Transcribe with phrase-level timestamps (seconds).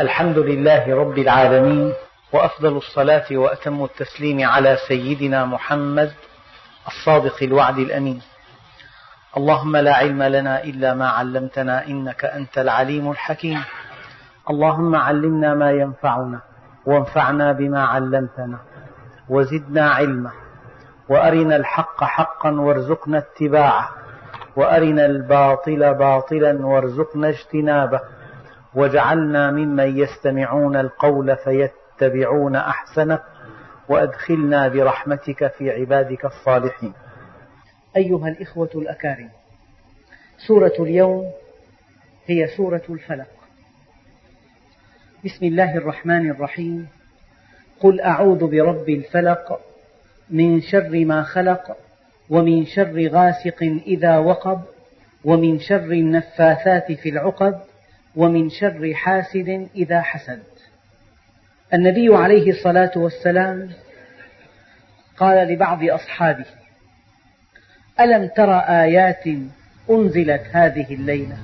[0.00, 1.92] الحمد لله رب العالمين
[2.32, 6.12] وأفضل الصلاة وأتم التسليم على سيدنا محمد
[6.86, 8.22] الصادق الوعد الأمين.
[9.36, 13.62] اللهم لا علم لنا إلا ما علمتنا إنك أنت العليم الحكيم.
[14.50, 16.40] اللهم علمنا ما ينفعنا
[16.86, 18.58] وانفعنا بما علمتنا
[19.28, 20.30] وزدنا علما
[21.08, 23.88] وأرنا الحق حقا وارزقنا اتباعه
[24.56, 28.00] وأرنا الباطل باطلا وارزقنا اجتنابه
[28.74, 33.20] واجعلنا ممن يستمعون القول فيتبعون أحسنه
[33.88, 36.92] وأدخلنا برحمتك في عبادك الصالحين.
[37.96, 39.30] أيها الإخوة الأكارم
[40.46, 41.30] سورة اليوم
[42.26, 43.28] هي سورة الفلق.
[45.24, 46.88] بسم الله الرحمن الرحيم.
[47.80, 49.60] قل أعوذ برب الفلق
[50.30, 51.76] من شر ما خلق
[52.30, 54.60] ومن شر غاسق إذا وقب
[55.24, 57.60] ومن شر النفاثات في العقد
[58.16, 60.42] ومن شر حاسد إذا حسد.
[61.74, 63.70] النبي عليه الصلاة والسلام
[65.16, 66.44] قال لبعض أصحابه
[68.00, 69.24] ألم تر آيات
[69.90, 71.38] أنزلت هذه الليلة؟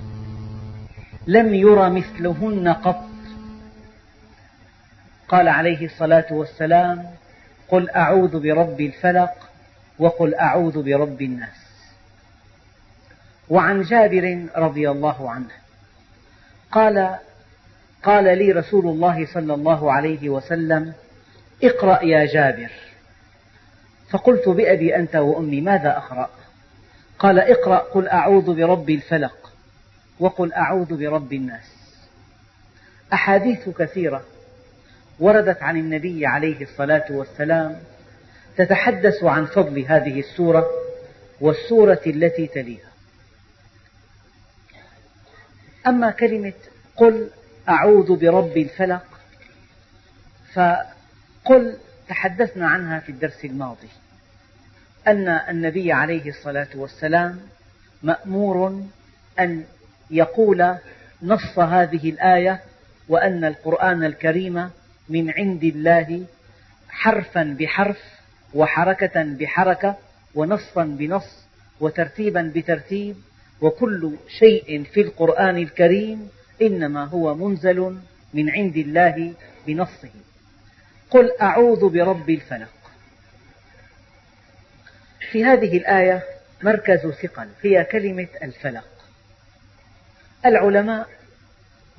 [1.26, 3.08] لم ير مثلهن قط.
[5.28, 7.06] قال عليه الصلاة والسلام
[7.68, 9.50] قل أعوذ برب الفلق
[9.98, 11.68] وقل أعوذ برب الناس.
[13.48, 15.67] وعن جابر رضي الله عنه
[16.72, 17.18] قال
[18.02, 20.92] قال لي رسول الله صلى الله عليه وسلم
[21.64, 22.70] اقرأ يا جابر.
[24.10, 26.30] فقلت بأبي أنت وأمي ماذا أقرأ؟
[27.18, 29.52] قال اقرأ قل أعوذ برب الفلق
[30.20, 31.98] وقل أعوذ برب الناس.
[33.12, 34.24] أحاديث كثيرة
[35.20, 37.76] وردت عن النبي عليه الصلاة والسلام
[38.56, 40.66] تتحدث عن فضل هذه السورة
[41.40, 42.87] والسورة التي تليها.
[45.88, 46.52] أما كلمة
[46.96, 47.30] قل
[47.68, 49.02] أعوذ برب الفلق
[50.54, 51.76] فقل
[52.08, 53.88] تحدثنا عنها في الدرس الماضي
[55.06, 57.40] أن النبي عليه الصلاة والسلام
[58.02, 58.82] مأمور
[59.40, 59.64] أن
[60.10, 60.74] يقول
[61.22, 62.60] نص هذه الآية
[63.08, 64.70] وأن القرآن الكريم
[65.08, 66.24] من عند الله
[66.88, 67.98] حرفا بحرف
[68.54, 69.96] وحركة بحركة
[70.34, 71.44] ونصا بنص
[71.80, 73.16] وترتيبا بترتيب
[73.60, 76.28] وكل شيء في القرآن الكريم
[76.62, 77.98] إنما هو منزل
[78.34, 79.34] من عند الله
[79.66, 80.10] بنصه.
[81.10, 82.68] قل أعوذ برب الفلق.
[85.30, 86.22] في هذه الآية
[86.62, 88.88] مركز ثقل هي كلمة الفلق.
[90.46, 91.08] العلماء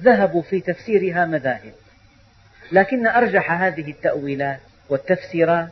[0.01, 1.73] ذهبوا في تفسيرها مذاهب
[2.71, 4.59] لكن أرجح هذه التأويلات
[4.89, 5.69] والتفسيرات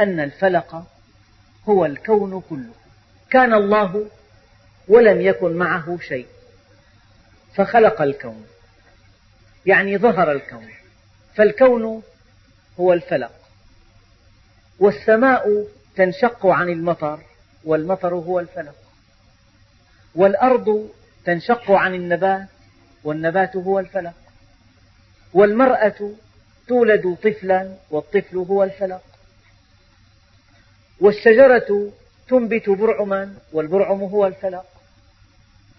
[0.00, 0.86] أن الفلق
[1.68, 2.72] هو الكون كله.
[3.30, 4.06] كان الله
[4.88, 6.26] ولم يكن معه شيء.
[7.54, 8.46] فخلق الكون.
[9.66, 10.68] يعني ظهر الكون.
[11.34, 12.02] فالكون
[12.80, 13.32] هو الفلق.
[14.78, 17.20] والسماء تنشق عن المطر
[17.64, 18.74] والمطر هو الفلق.
[20.14, 20.90] والأرض
[21.24, 22.48] تنشق عن النبات
[23.04, 24.14] والنبات هو الفلق.
[25.34, 26.12] والمرأة
[26.68, 29.02] تولد طفلا والطفل هو الفلق.
[31.00, 31.92] والشجرة
[32.28, 34.66] تنبت برعما والبرعم هو الفلق.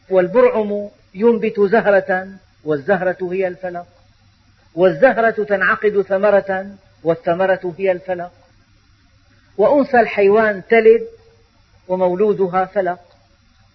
[0.09, 2.27] والبرعم ينبت زهرة
[2.63, 3.87] والزهرة هي الفلق.
[4.75, 8.31] والزهرة تنعقد ثمرة والثمرة هي الفلق.
[9.57, 11.07] وأنثى الحيوان تلد
[11.87, 12.99] ومولودها فلق.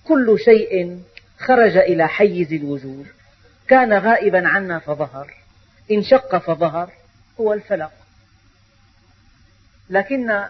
[0.05, 1.03] كل شيء
[1.39, 3.07] خرج إلى حيز الوجود.
[3.69, 5.35] كان غائبا عنا فظهر.
[5.91, 6.93] انشق فظهر
[7.41, 7.93] هو الفلق.
[9.91, 10.43] لكن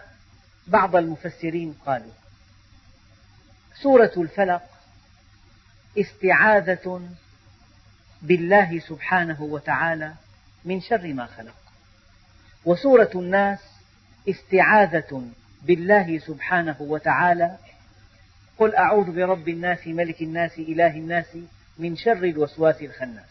[0.67, 2.11] بعض المفسرين قالوا
[3.81, 4.61] سورة الفلق
[5.97, 7.01] استعاذة
[8.21, 10.13] بالله سبحانه وتعالى
[10.65, 11.55] من شر ما خلق.
[12.65, 13.59] وسورة الناس
[14.29, 15.23] استعاذة
[15.63, 17.57] بالله سبحانه وتعالى.
[18.57, 21.37] قل أعوذ برب الناس ملك الناس إله الناس
[21.79, 23.29] من شر الوسواس الخناس.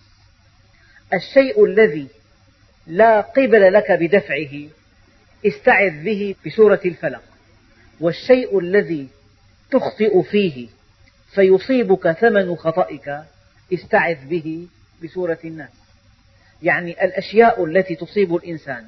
[1.14, 2.08] الشيء الذي
[2.86, 4.68] لا قبل لك بدفعه
[5.46, 7.22] استعذ به بسورة الفلق.
[8.00, 9.08] والشيء الذي
[9.70, 10.68] تخطئ فيه
[11.34, 13.18] فيصيبك ثمن خطئك
[13.72, 14.68] استعذ به
[15.04, 15.70] بسورة الناس.
[16.62, 18.86] يعني الأشياء التي تصيب الإنسان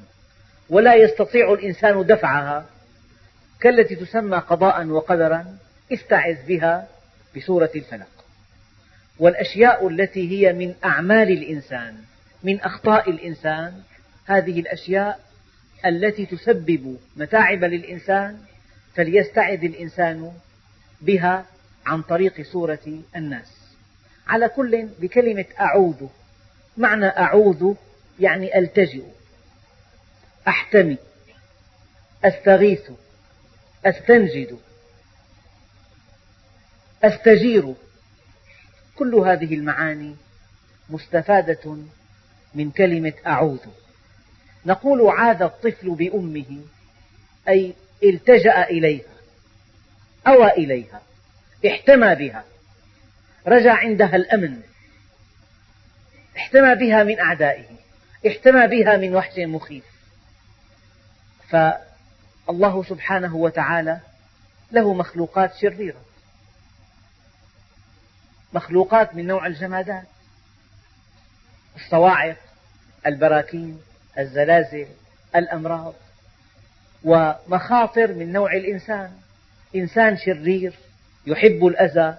[0.69, 2.65] ولا يستطيع الإنسان دفعها
[3.59, 5.57] كالتي تسمى قضاء وقدرا
[5.93, 6.87] استعذ بها
[7.35, 8.07] بسورة الفلق.
[9.19, 11.97] والأشياء التي هي من أعمال الإنسان
[12.43, 13.81] من أخطاء الإنسان
[14.25, 15.19] هذه الأشياء
[15.85, 18.37] التي تسبب متاعب للإنسان
[18.95, 20.31] فليستعذ الإنسان
[21.01, 21.45] بها
[21.85, 23.51] عن طريق سورة الناس.
[24.27, 26.07] على كل بكلمة أعوذ.
[26.77, 27.73] معنى أعوذ
[28.19, 29.03] يعني ألتجئ.
[30.47, 30.97] أحتمي.
[32.25, 32.91] أستغيث.
[33.85, 34.59] أستنجد.
[37.03, 37.73] أستجير.
[38.95, 40.15] كل هذه المعاني
[40.89, 41.77] مستفادة
[42.53, 43.65] من كلمة أعوذ.
[44.65, 46.61] نقول عاد الطفل بأمه
[47.47, 47.73] أي
[48.03, 49.15] التجأ إليها
[50.27, 51.01] أوى إليها.
[51.65, 52.43] احتمى بها.
[53.47, 54.61] رجع عندها الأمن.
[56.37, 57.65] احتمى بها من أعدائه.
[58.27, 59.83] احتمى بها من وحش مخيف.
[61.49, 63.99] فالله سبحانه وتعالى
[64.71, 66.01] له مخلوقات شريرة.
[68.53, 70.07] مخلوقات من نوع الجمادات.
[71.75, 72.37] الصواعق
[73.05, 73.81] البراكين
[74.19, 74.87] الزلازل
[75.35, 75.93] الأمراض.
[77.03, 79.11] ومخاطر من نوع الإنسان.
[79.75, 80.73] إنسان شرير.
[81.27, 82.15] يحب الأذى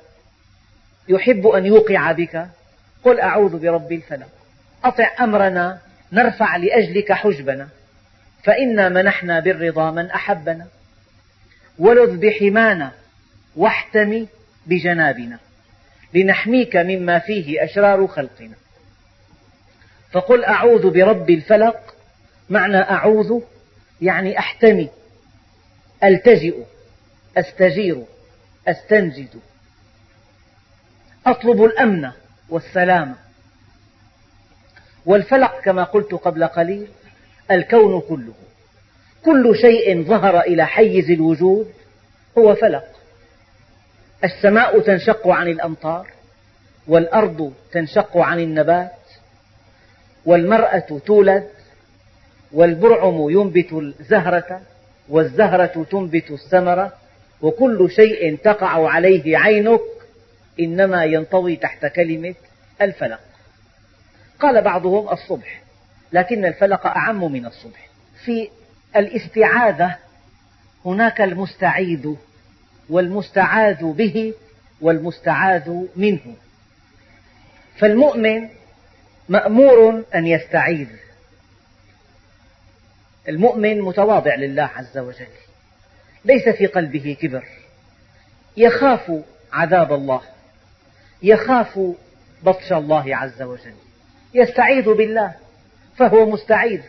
[1.09, 2.47] يحب أن يوقع بك.
[3.05, 4.29] قل أعوذ برب الفلق.
[4.85, 5.79] أطع أمرنا
[6.13, 7.69] نرفع لأجلك حجبنا.
[8.43, 10.67] فإنا منحنا بالرضا من أحبنا.
[11.79, 12.93] ولذ بحمانا
[13.57, 14.27] واحتم
[14.67, 15.39] بجنابنا.
[16.15, 18.55] لنحميك مما فيه أشرار خلقنا.
[20.13, 21.95] فقل أعوذ برب الفلق.
[22.51, 23.41] معنى أعوذ
[24.03, 24.91] يعني أحتمي
[26.05, 26.57] ألتجئ
[27.37, 28.05] أستجير.
[28.69, 29.29] أستنجد
[31.27, 32.11] أطلب الأمن
[32.49, 33.15] والسلام.
[35.07, 36.89] والفلق كما قلت قبل قليل
[37.51, 38.35] الكون كله.
[39.25, 41.73] كل شيء ظهر إلى حيز الوجود
[42.39, 42.85] هو فلق.
[44.25, 46.11] السماء تنشق عن الأمطار
[46.89, 48.93] والأرض تنشق عن النبات
[50.27, 51.49] والمرأة تولد
[52.53, 54.61] والبرعم ينبت الزهرة
[55.09, 56.93] والزهرة تنبت الثمرة
[57.43, 59.81] وكل شيء تقع عليه عينك
[60.61, 62.35] إنما ينطوي تحت كلمة
[62.83, 63.21] الفلق.
[64.41, 65.63] قال بعضهم الصبح
[66.13, 67.89] لكن الفلق أعم من الصبح.
[68.25, 68.49] في
[68.97, 69.97] الاستعاذة
[70.85, 72.09] هناك المستعيذ
[72.91, 74.35] والمستعاذ به
[74.81, 76.37] والمستعاذ منه.
[77.79, 78.49] فالمؤمن
[79.29, 80.89] مأمور أن يستعيذ.
[83.29, 85.27] المؤمن متواضع لله عز وجل.
[86.27, 87.45] ليس في قلبه كبر.
[88.57, 89.13] يخاف
[89.53, 90.21] عذاب الله.
[91.23, 91.81] يخاف
[92.43, 93.75] بطش الله عز وجل.
[94.35, 95.35] يستعيذ بالله
[95.97, 96.81] فهو مستعيذ.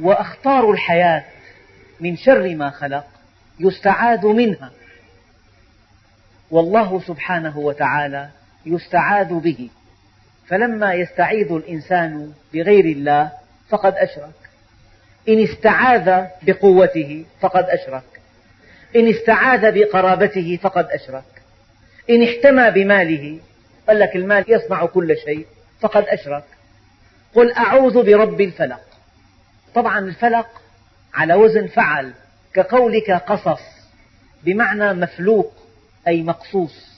[0.00, 1.24] وأخطار الحياة
[2.00, 3.06] من شر ما خلق
[3.60, 4.70] يستعاذ منها.
[6.50, 8.30] والله سبحانه وتعالى
[8.66, 9.70] يستعاذ به.
[10.46, 13.32] فلما يستعيذ الإنسان بغير الله
[13.68, 14.47] فقد أشرك.
[15.28, 18.02] إن استعاذ بقوته فقد أشرك.
[18.96, 21.24] إن استعاذ بقرابته فقد أشرك.
[22.10, 23.38] إن احتمى بماله
[23.88, 25.46] قال لك المال يصنع كل شيء
[25.80, 26.44] فقد أشرك.
[27.34, 28.80] قل أعوذ برب الفلق.
[29.74, 30.48] طبعا الفلق
[31.14, 32.12] على وزن فعل
[32.54, 33.60] كقولك قصص
[34.42, 35.52] بمعنى مفلوق
[36.08, 36.88] أي مقصوص.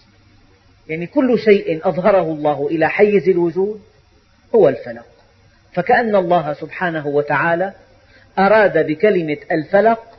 [0.89, 3.83] يعني كل شيء أظهره الله إلى حيز الوجود
[4.55, 5.07] هو الفلق.
[5.73, 7.73] فكأن الله سبحانه وتعالى
[8.39, 10.19] أراد بكلمة الفلق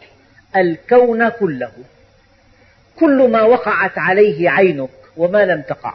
[0.56, 1.72] الكون كله.
[3.00, 5.94] كل ما وقعت عليه عينك وما لم تقع.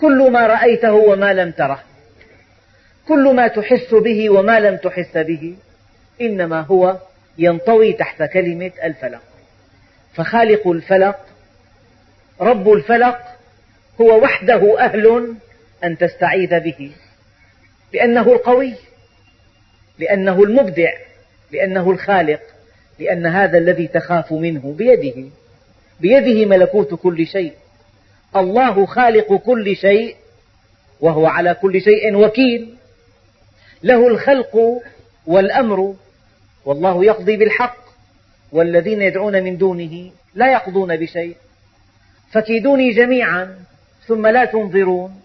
[0.00, 1.82] كل ما رأيته وما لم تره.
[3.08, 5.56] كل ما تحس به وما لم تحس به.
[6.20, 6.96] إنما هو
[7.38, 9.22] ينطوي تحت كلمة الفلق.
[10.14, 11.26] فخالق الفلق
[12.40, 13.20] رب الفلق
[14.00, 15.34] هو وحده أهل
[15.84, 16.92] أن تستعيذ به.
[17.92, 18.74] لأنه القوي
[19.98, 20.90] لأنه المبدع.
[21.52, 22.40] لأنه الخالق
[22.98, 25.28] لأن هذا الذي تخاف منه بيده.
[26.00, 27.52] بيده ملكوت كل شيء.
[28.36, 30.16] الله خالق كل شيء
[31.00, 32.74] وهو على كل شيء وكيل.
[33.82, 34.82] له الخلق
[35.26, 35.94] والأمر
[36.64, 37.76] والله يقضي بالحق.
[38.52, 41.36] والذين يدعون من دونه لا يقضون بشيء.
[42.32, 43.58] فكيدوني جميعا
[44.06, 45.20] ثم لا تنظرون.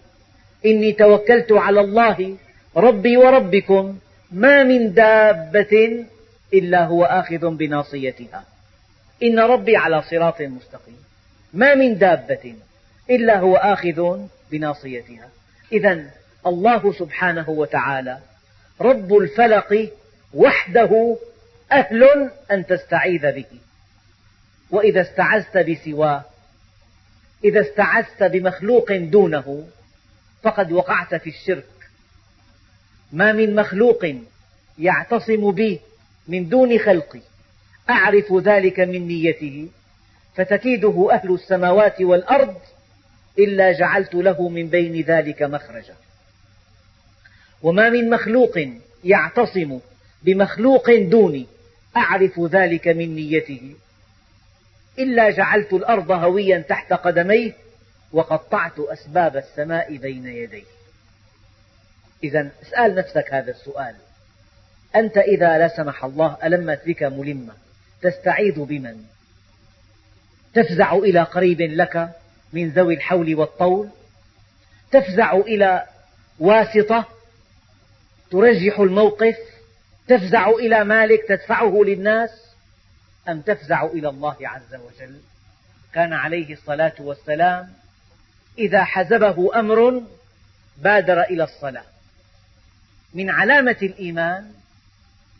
[0.66, 2.36] إني توكلت على الله
[2.76, 3.98] ربي وربكم
[4.32, 6.04] ما من دابة
[6.54, 8.44] إلا هو آخذ بناصيتها.
[9.22, 11.04] إن ربي على صراط مستقيم.
[11.52, 12.54] ما من دابة
[13.10, 14.18] إلا هو آخذ
[14.50, 15.28] بناصيتها.
[15.72, 16.04] إذا
[16.46, 18.18] الله سبحانه وتعالى
[18.80, 19.90] رب الفلق
[20.34, 21.16] وحده
[21.72, 23.46] أهل أن تستعيذ به.
[24.70, 26.24] وإذا استعذت بسواه
[27.44, 29.66] إذا استعذت بمخلوق دونه
[30.42, 31.64] فقد وقعت في الشرك.
[33.12, 34.04] ما من مخلوق
[34.78, 35.80] يعتصم بي
[36.28, 37.20] من دون خلقي.
[37.90, 39.68] أعرف ذلك من نيته.
[40.36, 42.56] فتكيده أهل السماوات والأرض
[43.38, 45.94] إلا جعلت له من بين ذلك مخرجا.
[47.62, 48.58] وما من مخلوق
[49.04, 49.78] يعتصم
[50.22, 51.46] بمخلوق دوني.
[51.96, 53.74] أعرف ذلك من نيته.
[54.98, 57.52] إلا جعلت الأرض هويا تحت قدميه
[58.12, 60.64] وقطعت أسباب السماء بين يديه.
[62.24, 63.94] إذا اسأل نفسك هذا السؤال.
[64.96, 67.52] أنت إذا لا سمح الله ألمت بك ملمة.
[68.02, 69.04] تستعيذ بمن؟
[70.54, 72.10] تفزع إلى قريب لك
[72.52, 73.88] من ذوي الحول والطول؟
[74.92, 75.86] تفزع إلى
[76.38, 77.04] واسطة؟
[78.30, 79.36] ترجح الموقف؟
[80.08, 82.30] تفزع إلى مالك تدفعه للناس؟
[83.28, 85.20] أم تفزع إلى الله عز وجل؟
[85.94, 87.72] كان عليه الصلاة والسلام
[88.58, 90.02] إذا حزبه أمر
[90.78, 91.84] بادر إلى الصلاة.
[93.14, 94.52] من علامة الإيمان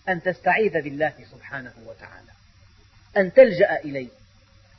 [0.09, 2.31] أن تستعيذ بالله سبحانه وتعالى
[3.17, 4.09] أن تلجأ إليه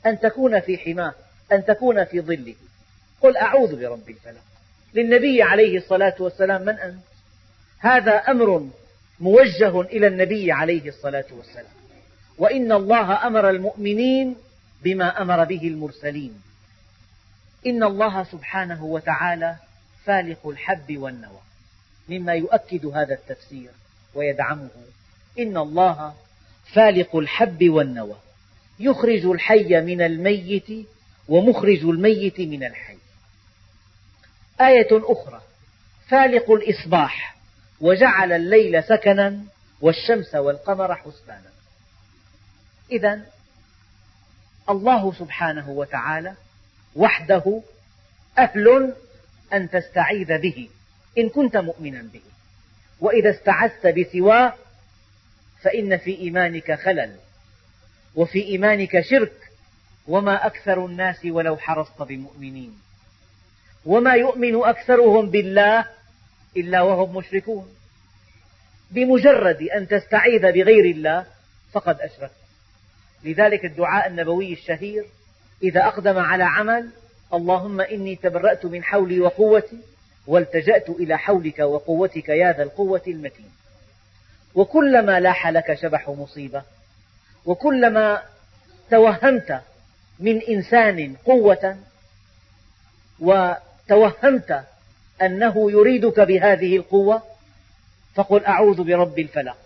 [0.06, 1.14] أن تكون في حماه
[1.52, 2.54] أن تكون في ظله.
[3.20, 4.42] قل أعوذ برب الفلق.
[4.94, 7.02] للنبي عليه الصلاة والسلام من أنت؟
[7.78, 8.70] هذا أمر
[9.20, 11.72] موجه إلى النبي عليه الصلاة والسلام.
[12.38, 14.36] وإن الله أمر المؤمنين
[14.82, 16.42] بما أمر به المرسلين.
[17.66, 19.56] إن الله سبحانه وتعالى
[20.04, 21.40] فالق الحب والنوى
[22.08, 23.70] مما يؤكد هذا التفسير
[24.14, 24.70] ويدعمه
[25.38, 26.14] إن الله
[26.72, 28.16] فالق الحب والنوى
[28.80, 30.86] يخرج الحي من الميت
[31.28, 32.98] ومخرج الميت من الحي.
[34.60, 35.40] آية أخرى
[36.08, 37.36] فالق الإصباح
[37.80, 39.40] وجعل الليل سكنا
[39.80, 41.50] والشمس والقمر حسبانا.
[42.92, 43.20] إذا
[44.70, 46.34] الله سبحانه وتعالى
[46.96, 47.60] وحده
[48.38, 48.94] أهل
[49.52, 50.68] أن تستعيذ به
[51.18, 52.20] إن كنت مؤمنا به.
[53.00, 54.54] وإذا استعذت بسواه
[55.62, 57.16] فإن في إيمانك خلل
[58.14, 59.50] وفي إيمانك شرك
[60.08, 62.78] وما أكثر الناس ولو حرصت بمؤمنين
[63.86, 65.86] وما يؤمن أكثرهم بالله
[66.56, 67.68] إلا وهم مشركون
[68.90, 71.26] بمجرد أن تستعيذ بغير الله
[71.72, 72.32] فقد أشركت
[73.24, 75.04] لذلك الدعاء النبوي الشهير
[75.62, 76.90] إذا أقدم على عمل
[77.34, 79.78] اللهم إني تبرأت من حولي وقوتي
[80.26, 83.50] والتجأت إلى حولك وقوتك يا ذا القوة المتين
[84.54, 86.62] وكلما لاح لك شبح مصيبة
[87.46, 88.22] وكلما
[88.90, 89.60] توهمت
[90.18, 91.76] من إنسان قوة
[93.20, 94.64] وتوهمت
[95.22, 97.22] أنه يريدك بهذه القوة
[98.14, 99.56] فقل أعوذ برب الفلق.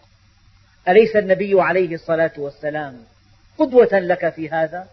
[0.89, 3.05] أليس النبي عليه الصلاة والسلام
[3.59, 4.89] قدوة لك في هذا؟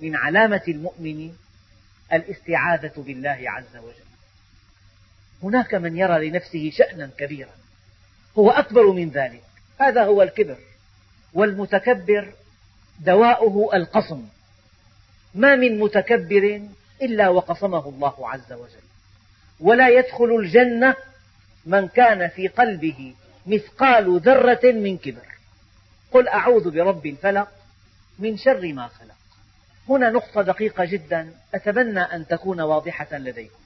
[0.00, 1.32] من علامة المؤمن
[2.12, 4.10] الاستعاذة بالله عز وجل.
[5.42, 7.50] هناك من يرى لنفسه شأنا كبيرا.
[8.40, 9.42] هو أكبر من ذلك.
[9.80, 10.56] هذا هو الكبر
[11.34, 12.32] والمتكبر
[13.00, 14.24] دواؤه القصم
[15.34, 16.62] ما من متكبر
[17.02, 18.86] إلا وقصمه الله عز وجل.
[19.60, 20.96] ولا يدخل الجنة
[21.66, 23.14] من كان في قلبه
[23.46, 25.26] مثقال ذرة من كبر.
[26.12, 27.48] قل أعوذ برب الفلق
[28.18, 29.14] من شر ما خلق.
[29.88, 31.34] هنا نقطة دقيقة جدا.
[31.54, 33.60] أتمنى أن تكون واضحة لديكم.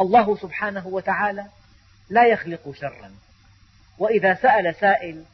[0.00, 1.46] الله سبحانه وتعالى
[2.10, 3.10] لا يخلق شرا.
[3.98, 5.24] وإذا سأل سائل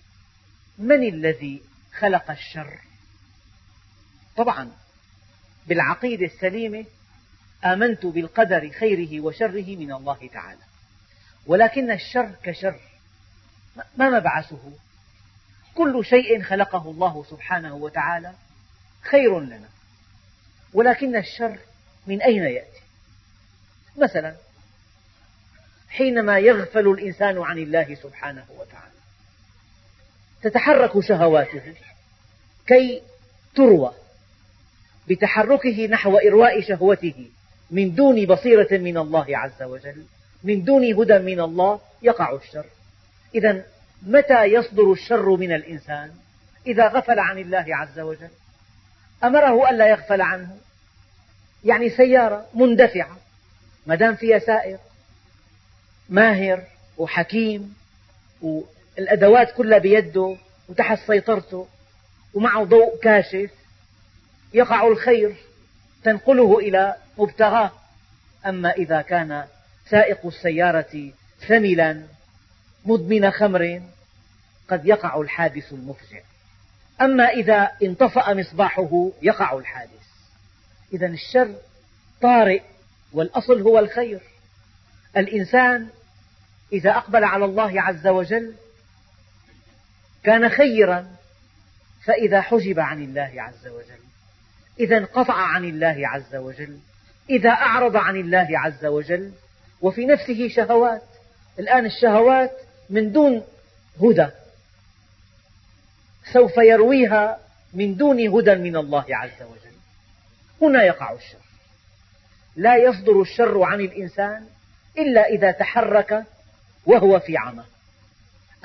[0.78, 1.62] من الذي
[1.98, 2.78] خلق الشر؟
[4.36, 4.72] طبعا
[5.66, 6.84] بالعقيدة السليمة
[7.64, 10.60] آمنت بالقدر خيره وشره من الله تعالى.
[11.46, 12.80] ولكن الشر كشر.
[13.96, 14.72] ما مبعثه؟
[15.74, 18.34] كل شيء خلقه الله سبحانه وتعالى
[19.02, 19.68] خير لنا.
[20.72, 21.58] ولكن الشر
[22.06, 22.80] من أين يأتي؟
[23.96, 24.36] مثلا
[25.90, 28.90] حينما يغفل الإنسان عن الله سبحانه وتعالى.
[30.42, 31.74] تتحرك شهواته
[32.66, 33.02] كي
[33.54, 33.92] تروى
[35.08, 37.28] بتحركه نحو إرواء شهوته
[37.70, 40.04] من دون بصيرة من الله عز وجل
[40.44, 42.64] من دون هدى من الله يقع الشر.
[43.34, 43.62] إذا
[44.02, 46.10] متى يصدر الشر من الإنسان؟
[46.66, 48.30] إذا غفل عن الله عز وجل.
[49.24, 50.56] أمره ألا يغفل عنه.
[51.64, 53.16] يعني سيارة مندفعة
[53.86, 54.80] ما دام فيها سائق
[56.10, 56.62] ماهر
[56.98, 57.74] وحكيم
[58.42, 60.36] والأدوات كلها بيده
[60.68, 61.68] وتحت سيطرته
[62.34, 63.50] ومعه ضوء كاشف
[64.54, 65.36] يقع الخير
[66.04, 67.70] تنقله إلى مبتغاه.
[68.46, 69.44] أما إذا كان
[69.90, 71.10] سائق السيارة
[71.48, 72.02] ثملا
[72.84, 73.82] مدمن خمر
[74.70, 76.20] قد يقع الحادث المفزع
[77.00, 79.90] أما إذا انطفأ مصباحه يقع الحادث.
[80.92, 81.54] إذا الشر
[82.22, 82.62] طارئ
[83.12, 84.20] والأصل هو الخير.
[85.16, 85.88] الإنسان
[86.72, 88.54] إذا أقبل على الله عز وجل
[90.24, 91.06] كان خيرا
[92.04, 94.00] فإذا حجب عن الله عز وجل
[94.80, 96.78] إذا انقطع عن الله عز وجل
[97.30, 99.32] إذا أعرض عن الله عز وجل
[99.80, 101.02] وفي نفسه شهوات.
[101.58, 102.52] الآن الشهوات
[102.90, 103.42] من دون
[104.02, 104.26] هدى
[106.32, 107.38] سوف يرويها
[107.74, 109.76] من دون هدى من الله عز وجل.
[110.62, 111.38] هنا يقع الشر.
[112.56, 114.46] لا يصدر الشر عن الإنسان
[114.98, 116.24] إلا إذا تحرك
[116.86, 117.64] وهو في عمى.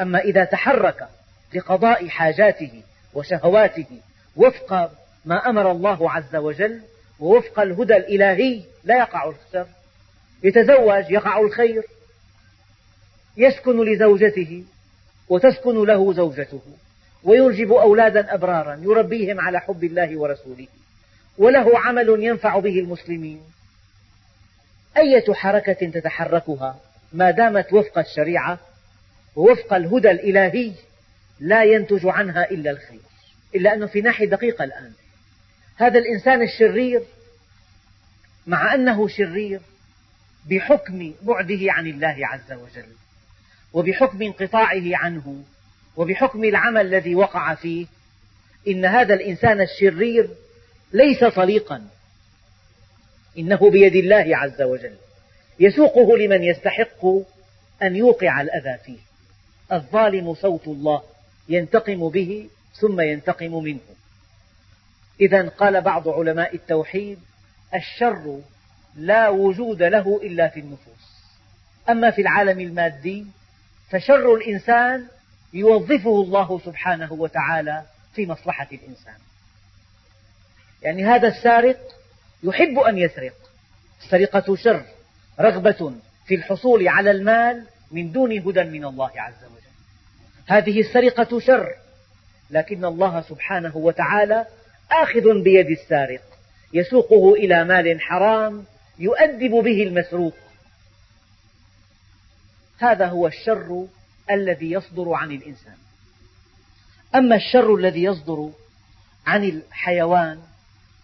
[0.02, 1.08] أما إذا تحرك
[1.54, 4.02] لقضاء حاجاته وشهواته
[4.36, 4.92] وفق
[5.26, 6.82] ما أمر الله عز وجل
[7.20, 9.68] ووفق الهدى الإلهي لا يقع الشر
[10.44, 11.84] يتزوج يقع الخير.
[13.38, 14.64] يسكن لزوجته
[15.30, 16.62] وتسكن له زوجته
[17.24, 20.68] وينجب أولادا أبرارا يربيهم على حب الله ورسوله.
[21.38, 23.42] وله عمل ينفع به المسلمين.
[24.98, 26.80] أية حركة تتحركها؟
[27.16, 28.60] ما دامت وفق الشريعة
[29.36, 30.72] ووفق الهدى الإلهي
[31.40, 33.00] لا ينتج عنها إلا الخير.
[33.56, 34.92] إلا أنه في ناحية دقيقة الآن.
[35.76, 37.02] هذا الإنسان الشرير
[38.48, 39.62] مع أنه شرير
[40.50, 42.90] بحكم بعده عن الله عز وجل
[43.74, 45.44] وبحكم انقطاعه عنه
[45.98, 47.86] وبحكم العمل الذي وقع فيه
[48.68, 50.30] إن هذا الإنسان الشرير
[50.94, 51.88] ليس طليقا
[53.38, 54.96] إنه بيد الله عز وجل.
[55.60, 57.06] يسوقه لمن يستحق
[57.84, 59.00] أن يوقع الأذى فيه.
[59.72, 61.04] الظالم صوت الله
[61.50, 63.80] ينتقم به ثم ينتقم منه.
[65.22, 67.20] إذا قال بعض علماء التوحيد
[67.74, 68.42] الشر
[68.96, 71.16] لا وجود له إلا في النفوس.
[71.90, 73.26] أما في العالم المادي
[73.90, 75.08] فشر الإنسان
[75.54, 77.84] يوظفه الله سبحانه وتعالى
[78.14, 79.18] في مصلحة الإنسان.
[80.82, 81.80] يعني هذا السارق
[82.44, 83.34] يحب أن يسرق.
[84.02, 84.95] السرقة شر.
[85.39, 85.94] رغبة
[86.25, 89.65] في الحصول على المال من دون هدى من الله عز وجل.
[90.48, 91.75] هذه السرقة شر
[92.50, 94.46] لكن الله سبحانه وتعالى
[94.92, 96.22] آخذ بيد السارق
[96.74, 98.65] يسوقه إلى مال حرام
[99.00, 100.36] يؤدب به المسروق.
[102.80, 103.88] هذا هو الشر
[104.32, 105.77] الذي يصدر عن الإنسان.
[107.16, 108.50] أما الشر الذي يصدر
[109.27, 110.40] عن الحيوان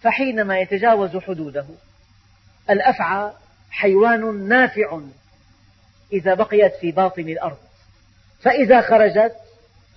[0.02, 1.66] فحينما يتجاوز حدوده
[2.70, 3.32] الأفعى
[3.72, 5.00] حيوان نافع
[6.14, 7.58] إذا بقيت في باطن الأرض.
[8.42, 9.36] فإذا خرجت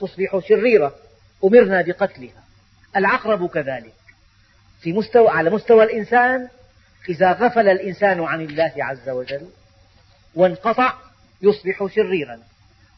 [0.00, 0.94] تصبح شريرة
[1.44, 2.44] أمرنا بقتلها.
[2.96, 3.94] العقرب كذلك.
[4.80, 6.48] في مستوى على مستوى الإنسان
[7.08, 9.48] إذا غفل الإنسان عن الله عز وجل
[10.34, 10.94] وانقطع
[11.42, 12.40] يصبح شريرا.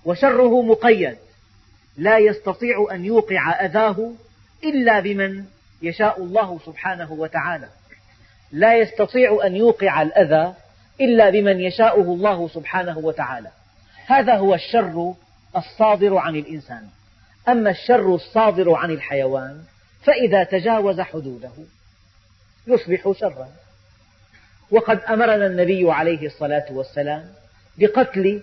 [0.04, 1.16] وشره مقيد.
[1.96, 4.12] لا يستطيع أن يوقع أذاه
[4.64, 5.44] إلا بمن
[5.82, 7.68] يشاء الله سبحانه وتعالى.
[8.52, 10.54] لا يستطيع أن يوقع الأذى
[11.00, 13.50] إلا بمن يشاءه الله سبحانه وتعالى.
[14.06, 15.14] هذا هو الشر
[15.56, 16.86] الصادر عن الإنسان.
[17.48, 19.62] أما الشر الصادر عن الحيوان
[20.02, 21.50] فإذا تجاوز حدوده
[22.66, 23.48] يصبح شرا.
[24.70, 27.24] وقد أمرنا النبي عليه الصلاة والسلام
[27.78, 28.42] بقتل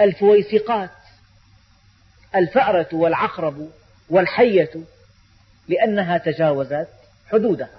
[0.00, 0.90] الفويسقات
[2.36, 3.70] الفأرة والعقرب
[4.10, 4.70] والحية
[5.68, 6.88] لأنها تجاوزت
[7.30, 7.78] حدودها.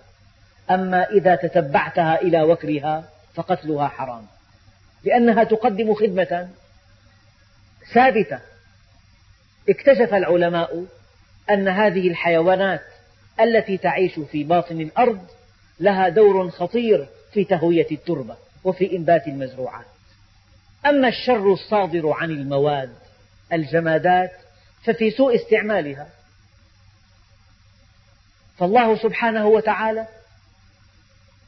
[0.72, 3.04] أما إذا تتبعتها إلى وكرها
[3.40, 4.26] فقتلها حرام.
[5.04, 6.50] لأنها تقدم خدمة
[7.94, 8.40] ثابتة.
[9.70, 10.86] اكتشف العلماء
[11.50, 12.84] أن هذه الحيوانات
[13.40, 15.28] التي تعيش في باطن الأرض
[15.80, 19.86] لها دور خطير في تهوية التربة وفي إنبات المزروعات.
[20.86, 22.96] أما الشر الصادر عن المواد
[23.54, 24.32] الجمادات
[24.84, 26.10] ففي سوء استعمالها.
[28.58, 30.08] فالله سبحانه وتعالى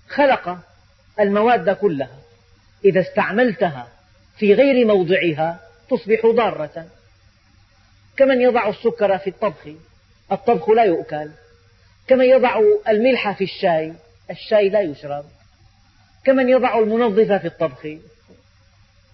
[0.09, 0.70] خلق
[1.19, 2.17] المواد كلها.
[2.85, 3.87] إذا استعملتها
[4.37, 6.85] في غير موضعها تصبح ضارة.
[8.17, 9.67] كمن يضع السكر في الطبخ
[10.31, 11.31] الطبخ لا يؤكل.
[12.07, 13.93] كمن يضع الملح في الشاي
[14.31, 15.25] الشاي لا يشرب.
[16.25, 17.87] كمن يضع المنظف في الطبخ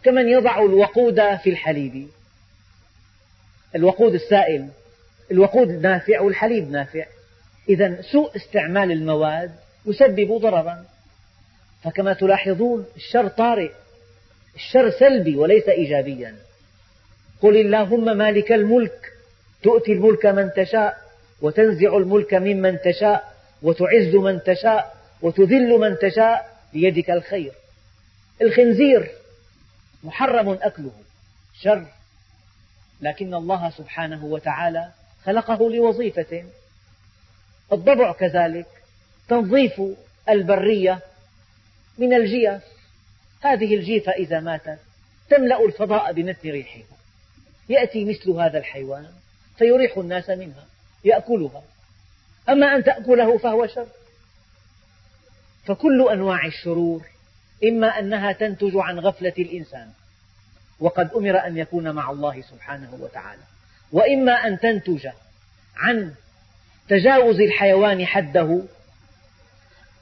[0.03, 2.07] كمن يضع الوقود في الحليب.
[3.75, 4.69] الوقود السائل
[5.31, 7.05] الوقود نافع والحليب نافع.
[7.69, 9.55] إذا سوء استعمال المواد
[9.85, 10.85] يسبب ضررا.
[11.83, 13.71] فكما تلاحظون الشر طارئ
[14.55, 16.35] الشر سلبي وليس إيجابيا.
[17.41, 19.13] قل اللهم مالك الملك
[19.63, 20.97] تؤتي الملك من تشاء
[21.41, 27.51] وتنزع الملك ممن تشاء وتعز من تشاء وتذل من تشاء بيدك الخير.
[28.41, 29.11] الخنزير
[30.03, 30.91] محرم أكله
[31.61, 31.85] شر.
[33.01, 34.91] لكن الله سبحانه وتعالى
[35.25, 36.43] خلقه لوظيفة.
[37.73, 38.67] الضبع كذلك
[39.29, 39.81] تنظيف
[40.29, 40.99] البرية
[41.97, 42.63] من الجيف
[43.41, 44.79] هذه الجيفة إذا ماتت
[45.29, 46.83] تملأ الفضاء بنتن ريحها
[47.69, 49.07] يأتي مثل هذا الحيوان
[49.57, 50.65] فيريح الناس منها
[51.03, 51.63] يأكلها.
[52.49, 53.87] أما أن تأكله فهو شر.
[55.65, 57.01] فكل أنواع الشرور
[57.63, 59.89] إما أنها تنتج عن غفلة الإنسان
[60.79, 63.41] وقد أمر أن يكون مع الله سبحانه وتعالى.
[63.91, 65.07] وإما أن تنتج
[65.75, 66.13] عن
[66.89, 68.61] تجاوز الحيوان حده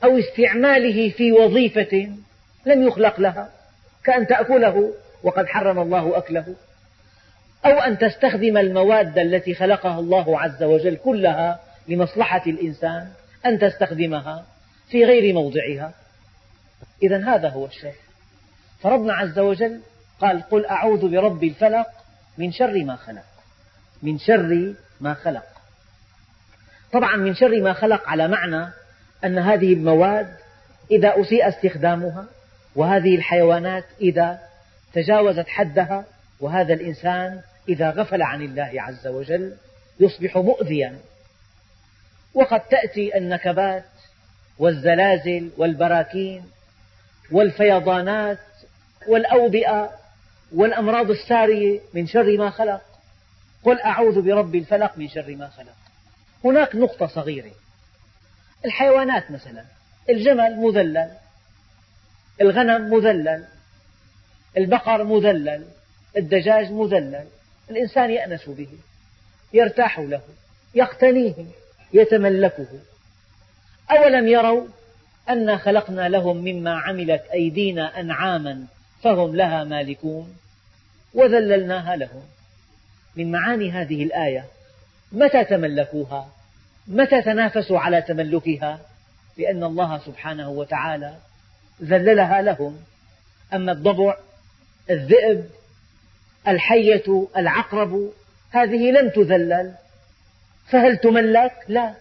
[0.04, 2.10] أو استعماله في وظيفة
[2.66, 3.50] لم يخلق لها
[4.04, 6.56] كأن تأكله وقد حرم الله أكله
[7.66, 13.08] أو أن تستخدم المواد التي خلقها الله عز وجل كلها لمصلحة الإنسان
[13.46, 14.46] أن تستخدمها
[14.90, 15.94] في غير موضعها.
[17.04, 17.94] إذا هذا هو الشر
[18.82, 19.82] فربنا عز وجل
[20.22, 21.88] قال قل أعوذ برب الفلق
[22.38, 23.26] من شر ما خلق.
[24.04, 25.46] من شر ما خلق.
[26.94, 28.68] طبعا من شر ما خلق على معنى
[29.26, 30.36] أن هذه المواد
[30.92, 32.26] إذا أسيء استخدامها
[32.76, 34.40] وهذه الحيوانات إذا
[34.94, 36.06] تجاوزت حدها
[36.40, 39.56] وهذا الإنسان إذا غفل عن الله عز وجل
[40.00, 40.98] يصبح مؤذيا.
[42.34, 43.86] وقد تأتي النكبات
[44.60, 46.44] والزلازل والبراكين
[47.32, 48.40] والفيضانات
[49.08, 49.92] والأوبئة
[50.56, 52.82] والأمراض السارية من شر ما خلق.
[53.64, 55.76] قل أعوذ برب الفلق من شر ما خلق.
[56.46, 57.52] هناك نقطة صغيرة.
[58.66, 59.64] الحيوانات مثلا
[60.10, 61.12] الجمل مذلل
[62.42, 63.46] الغنم مذلل
[64.58, 65.66] البقر مذلل
[66.18, 67.26] الدجاج مذلل
[67.70, 68.70] الإنسان يأنس به
[69.54, 70.22] يرتاح له
[70.76, 71.34] يقتنيه
[71.94, 72.68] يتملكه.
[73.92, 74.68] أولم يروا
[75.30, 78.66] أنا خلقنا لهم مما عملت أيدينا أنعاما
[79.04, 80.38] فهم لها مالكون؟
[81.14, 82.24] وذللناها لهم.
[83.16, 84.46] من معاني هذه الآية
[85.12, 86.30] متى تملكوها؟
[86.88, 88.80] متى تنافسوا على تملكها؟
[89.38, 91.16] لأن الله سبحانه وتعالى
[91.84, 92.80] ذللها لهم.
[93.54, 94.18] أما الضبع
[94.90, 95.50] الذئب
[96.48, 98.12] الحية العقرب
[98.52, 99.74] هذه لم تذلل.
[100.70, 101.94] فهل تملك؟ لا.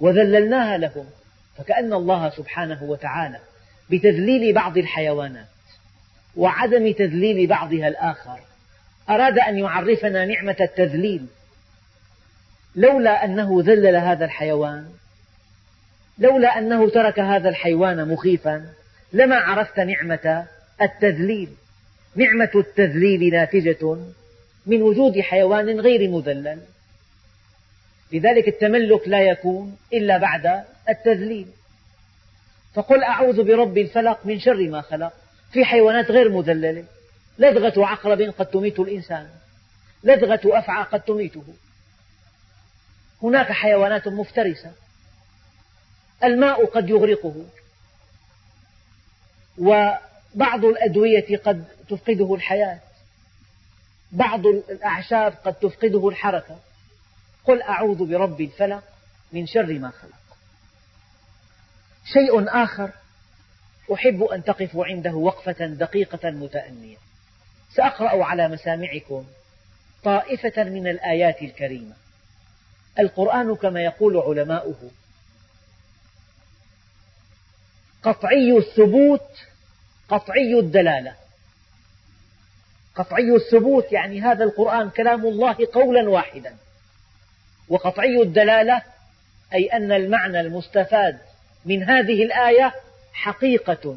[0.00, 1.06] وذللناها لهم.
[1.56, 3.40] فكأن الله سبحانه وتعالى
[3.90, 5.46] بتذليل بعض الحيوانات
[6.36, 8.40] وعدم تذليل بعضها الآخر
[9.10, 11.26] أراد أن يعرفنا نعمة التذليل.
[12.76, 14.88] لولا أنه ذلل هذا الحيوان
[16.18, 18.66] لولا أنه ترك هذا الحيوان مخيفا
[19.12, 20.46] لما عرفت نعمة
[20.82, 21.48] التذليل.
[22.16, 23.96] نعمة التذليل ناتجة
[24.66, 26.60] من وجود حيوان غير مذلل.
[28.12, 31.46] لذلك التملك لا يكون إلا بعد التذليل.
[32.74, 35.12] فقل أعوذ برب الفلق من شر ما خلق.
[35.52, 36.84] في حيوانات غير مذللة.
[37.38, 39.26] لدغة عقرب قد تميت الإنسان.
[40.04, 41.44] لدغة أفعى قد تميته.
[43.22, 44.72] هناك حيوانات مفترسة.
[46.24, 47.44] الماء قد يغرقه.
[49.58, 52.80] وبعض الأدوية قد تفقده الحياة.
[54.12, 56.58] بعض الأعشاب قد تفقده الحركة.
[57.44, 58.82] قل أعوذ برب الفلق
[59.32, 60.18] من شر ما خلق.
[62.04, 62.90] شيء آخر
[63.94, 66.96] أحب أن تقفوا عنده وقفة دقيقة متأنية.
[67.74, 69.24] سأقرأ على مسامعكم
[70.04, 71.94] طائفة من الآيات الكريمة.
[73.00, 74.90] القرآن كما يقول علماؤه.
[78.02, 79.28] قطعي الثبوت
[80.08, 81.14] قطعي الدلالة.
[82.94, 86.56] قطعي الثبوت يعني هذا القرآن كلام الله قولا واحدا.
[87.68, 88.82] وقطعي الدلالة
[89.54, 91.18] أي أن المعنى المستفاد
[91.64, 92.74] من هذه الآية
[93.12, 93.96] حقيقة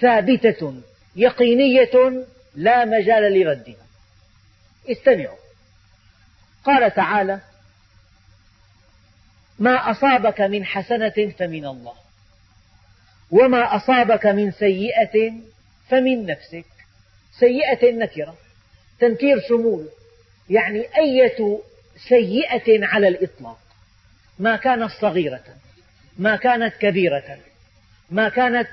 [0.00, 0.74] ثابتة
[1.16, 3.86] يقينية لا مجال لردها.
[4.90, 5.38] استمعوا.
[6.64, 7.40] قال تعالى
[9.58, 11.94] ما أصابك من حسنة فمن الله.
[13.30, 15.32] وما أصابك من سيئة
[15.88, 16.64] فمن نفسك.
[17.38, 18.36] سيئة نكرة.
[19.00, 19.88] تنكير شمول.
[20.50, 21.58] يعني أية
[22.08, 23.58] سيئة على الإطلاق.
[24.38, 25.44] ما كانت صغيرة.
[26.18, 27.38] ما كانت كبيرة.
[28.10, 28.68] ما كانت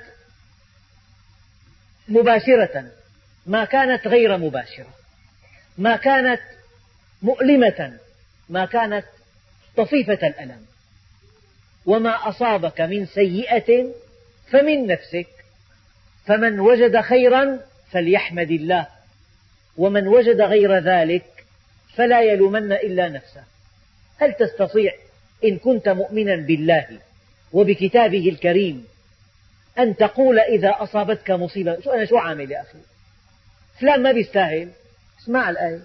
[2.08, 2.90] مباشرة.
[3.46, 4.94] ما كانت غير مباشرة.
[5.78, 6.40] ما كانت
[7.22, 7.98] مؤلمة.
[8.48, 9.04] ما كانت
[9.76, 10.66] طفيفة الألم.
[11.86, 13.86] وما أصابك من سيئة
[14.50, 15.26] فمن نفسك
[16.26, 18.86] فمن وجد خيرا فليحمد الله
[19.76, 21.44] ومن وجد غير ذلك
[21.94, 23.44] فلا يلومن إلا نفسه.
[24.18, 24.92] هل تستطيع
[25.44, 26.86] إن كنت مؤمنا بالله
[27.52, 28.84] وبكتابه الكريم
[29.78, 32.78] أن تقول إذا أصابتك مصيبة؟ شو أنا شو عامل يا أخي؟
[33.80, 34.68] فلان ما بيستاهل.
[35.22, 35.80] اسمع الآية.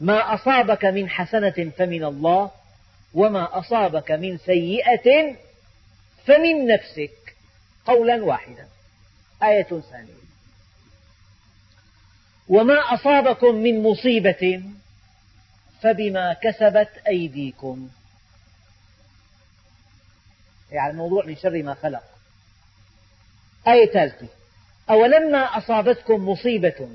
[0.00, 2.50] ما أصابك من حسنة فمن الله
[3.14, 5.36] وما أصابك من سيئة
[6.26, 7.36] فمن نفسك.
[7.86, 8.68] قولا واحدا.
[9.42, 10.18] آية ثانية.
[12.48, 14.62] وما أصابكم من مصيبة
[15.80, 17.88] فبما كسبت أيديكم.
[20.70, 22.02] يعني الموضوع من شر ما خلق.
[23.68, 24.28] آية ثالثة.
[24.90, 26.88] أولما أصابتكم مصيبة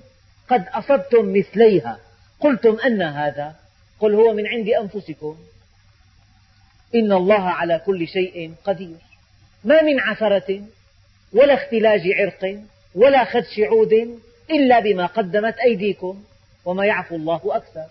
[0.50, 2.00] قد أصبتم مثليها.
[2.40, 3.56] قلتم أن هذا.
[4.00, 5.38] قل هو من عند أنفسكم.
[6.96, 8.98] إن الله على كل شيء قدير.
[9.64, 10.62] ما من عثرة
[11.34, 12.60] ولا اختلاج عرق
[12.96, 14.20] ولا خدش عود
[14.52, 16.24] إلا بما قدمت أيديكم
[16.66, 17.86] وما يعفو الله أكثر.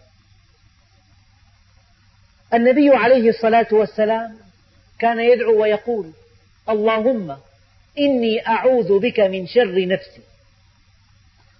[2.54, 4.36] النبي عليه الصلاة والسلام
[4.98, 6.12] كان يدعو ويقول
[6.68, 7.36] اللهم
[7.98, 10.22] إني أعوذ بك من شر نفسي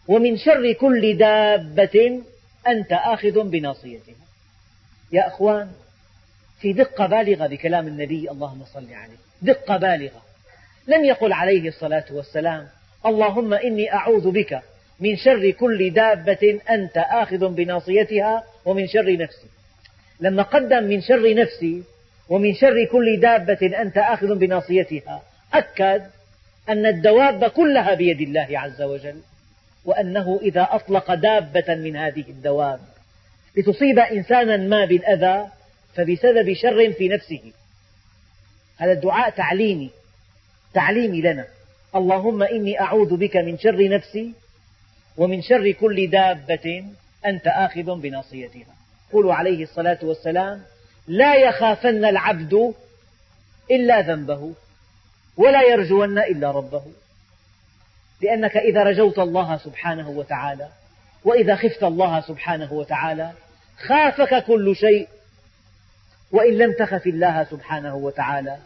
[0.09, 2.23] ومن شر كل دابة
[2.69, 4.15] أنت آخذ بناصيتها.
[5.13, 5.73] يا أخوان
[6.63, 9.17] في دقة بالغة بكلام النبي اللهم صل عليه.
[9.43, 10.23] دقة بالغة.
[10.89, 12.69] لم يقل عليه الصلاة والسلام
[13.07, 14.61] اللهم إني أعوذ بك
[15.01, 19.47] من شر كل دابة أنت آخذ بناصيتها ومن شر نفسي.
[20.21, 21.83] لما قدم من شر نفسي
[22.29, 25.23] ومن شر كل دابة أنت آخذ بناصيتها
[25.55, 26.03] أكد
[26.69, 29.21] أن الدواب كلها بيد الله عز وجل
[29.85, 32.81] وأنه إذا أطلق دابة من هذه الدواب
[33.57, 35.47] لتصيب إنسانا ما بالأذى
[35.95, 37.53] فبسبب شر في نفسه.
[38.79, 39.91] هذا الدعاء تعليمي
[40.75, 41.47] تعليمي لنا.
[41.95, 44.35] اللهم إني أعوذ بك من شر نفسي
[45.17, 46.85] ومن شر كل دابة
[47.27, 48.75] أنت آخذ بناصيتها.
[49.11, 50.63] يقول عليه الصلاة والسلام
[51.07, 52.75] لا يخافن العبد
[53.71, 54.53] إلا ذنبه
[55.37, 56.83] ولا يرجون إلا ربه.
[58.23, 60.69] لأنك إذا رجوت الله سبحانه وتعالى
[61.25, 63.33] وإذا خفت الله سبحانه وتعالى
[63.87, 65.09] خافك كل شيء
[66.33, 68.59] وإن لم تخف الله سبحانه وتعالى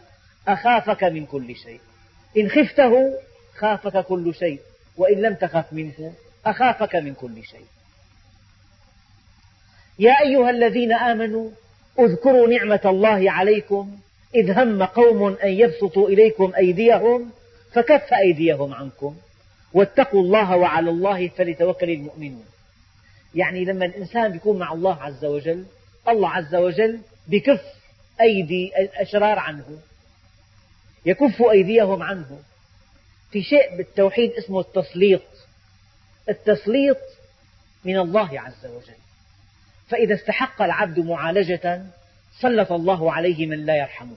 [0.47, 1.79] أخافك من كل شيء.
[2.37, 3.13] إن خفته
[3.57, 4.59] خافك كل شيء
[4.97, 6.13] وإن لم تخف منه
[6.45, 7.65] أخافك من كل شيء.
[9.99, 11.49] يا أيها الذين آمنوا
[11.99, 13.97] اذكروا نعمة الله عليكم
[14.35, 17.29] إذ هم قوم أن يبسطوا إليكم أيديهم
[17.73, 19.15] فكف أيديهم عنكم.
[19.73, 22.45] واتقوا الله وعلى الله فليتوكل المؤمنون.
[23.35, 25.65] يعني لما الإنسان يكون مع الله عز وجل
[26.07, 27.61] الله عز وجل بكف
[28.21, 29.79] أيدي الأشرار عنه
[31.05, 32.39] يكف أيديهم عنه.
[33.31, 35.21] في شيء بالتوحيد اسمه التسليط.
[36.29, 36.97] التسليط
[37.85, 38.97] من الله عز وجل.
[39.89, 41.83] فإذا استحق العبد معالجة
[42.39, 44.15] سلط الله عليه من لا يرحمه.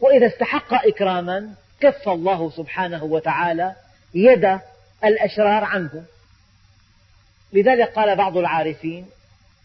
[0.00, 3.74] وإذا استحق إكراما كف الله سبحانه وتعالى
[4.14, 4.60] يد
[5.04, 6.04] الأشرار عنه.
[7.52, 9.06] لذلك قال بعض العارفين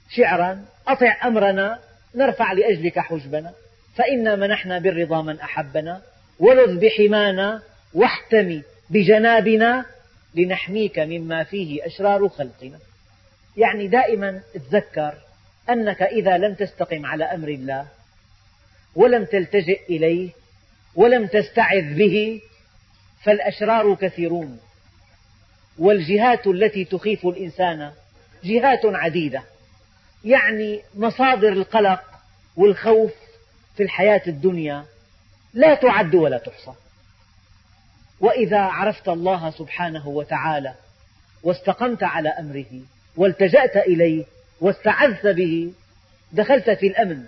[0.09, 1.79] شعرا أطع أمرنا
[2.15, 3.53] نرفع لأجلك حجبنا
[3.95, 6.01] فإنا منحنا بالرضا من أحبنا
[6.39, 7.61] ولذ بحمانا
[7.93, 9.85] واحتمي بجنابنا
[10.35, 12.79] لنحميك مما فيه أشرار خلقنا.
[13.57, 15.13] يعني دائما تذكر
[15.69, 17.87] أنك إذا لم تستقم على أمر الله
[18.95, 20.29] ولم تلتجئ إليه
[20.95, 22.41] ولم تستعذ به
[23.23, 24.59] فالأشرار كثيرون.
[25.77, 27.91] والجهات التي تخيف الإنسان
[28.43, 29.43] جهات عديدة.
[30.23, 32.03] يعني مصادر القلق
[32.57, 33.11] والخوف
[33.75, 34.85] في الحياة الدنيا
[35.53, 36.73] لا تعد ولا تحصى.
[38.19, 40.73] وإذا عرفت الله سبحانه وتعالى
[41.43, 42.81] واستقمت على أمره
[43.17, 44.25] والتجأت إليه
[44.61, 45.73] واستعذت به
[46.31, 47.23] دخلت في الأمن.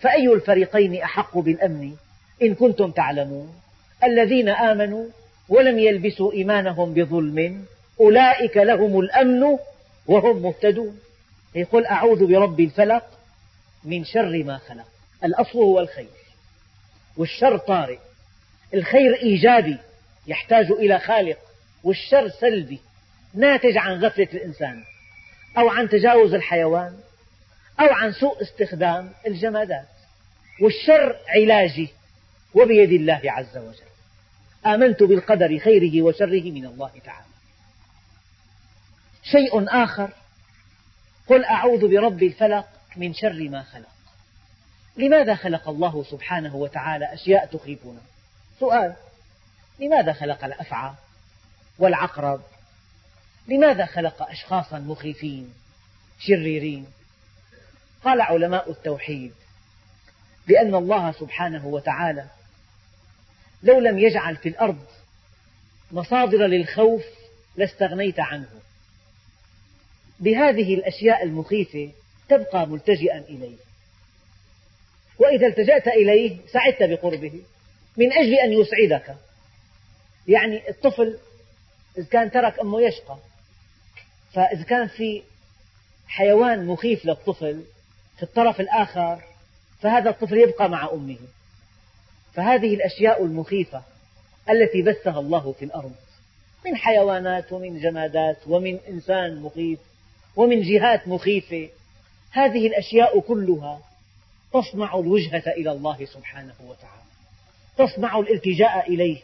[0.00, 1.94] فأي الفريقين أحق بالأمن
[2.42, 3.54] إن كنتم تعلمون؟
[4.04, 5.06] الذين آمنوا
[5.48, 7.64] ولم يلبسوا إيمانهم بظلم
[8.00, 9.58] أولئك لهم الأمن
[10.06, 10.98] وهم مهتدون.
[11.54, 13.04] يقول أعوذ برب الفلق
[13.84, 14.86] من شر ما خلق.
[15.24, 16.08] الأصل هو الخير
[17.16, 17.98] والشر طارئ.
[18.74, 19.78] الخير إيجابي
[20.26, 21.38] يحتاج إلى خالق
[21.84, 22.80] والشر سلبي
[23.34, 24.84] ناتج عن غفلة الإنسان
[25.58, 26.96] أو عن تجاوز الحيوان
[27.80, 29.88] أو عن سوء استخدام الجمادات.
[30.60, 31.88] والشر علاجي
[32.54, 33.94] وبيد الله عز وجل.
[34.66, 37.26] آمنت بالقدر خيره وشره من الله تعالى.
[39.22, 40.10] شيء آخر
[41.28, 43.88] قل أعوذ برب الفلق من شر ما خلق.
[44.96, 48.00] لماذا خلق الله سبحانه وتعالى أشياء تخيفنا؟
[48.60, 48.94] سؤال.
[49.80, 50.92] لماذا خلق الأفعى
[51.78, 52.42] والعقرب؟
[53.48, 55.54] لماذا خلق أشخاصا مخيفين
[56.18, 56.86] شريرين؟
[58.04, 59.32] قال علماء التوحيد
[60.46, 62.26] لأن الله سبحانه وتعالى
[63.62, 64.84] لو لم يجعل في الأرض
[65.92, 67.04] مصادر للخوف
[67.56, 68.48] لاستغنيت عنه.
[70.20, 71.90] بهذه الأشياء المخيفة
[72.28, 73.56] تبقى ملتجئا إليه.
[75.18, 77.42] وإذا التجأت إليه سعدت بقربه.
[77.96, 79.16] من أجل أن يسعدك.
[80.28, 81.18] يعني الطفل
[81.98, 83.16] إذا كان ترك أمه يشقى.
[84.32, 85.22] فإذا كان في
[86.08, 87.64] حيوان مخيف للطفل
[88.16, 89.22] في الطرف الآخر
[89.80, 91.18] فهذا الطفل يبقى مع أمه.
[92.34, 93.82] فهذه الأشياء المخيفة
[94.50, 95.94] التي بثها الله في الأرض.
[96.66, 99.78] من حيوانات ومن جمادات ومن إنسان مخيف.
[100.36, 101.68] ومن جهات مخيفة.
[102.30, 103.80] هذه الأشياء كلها
[104.52, 107.02] تصنع الوجهة إلى الله سبحانه وتعالى.
[107.78, 109.20] تصنع الالتجاء إليه.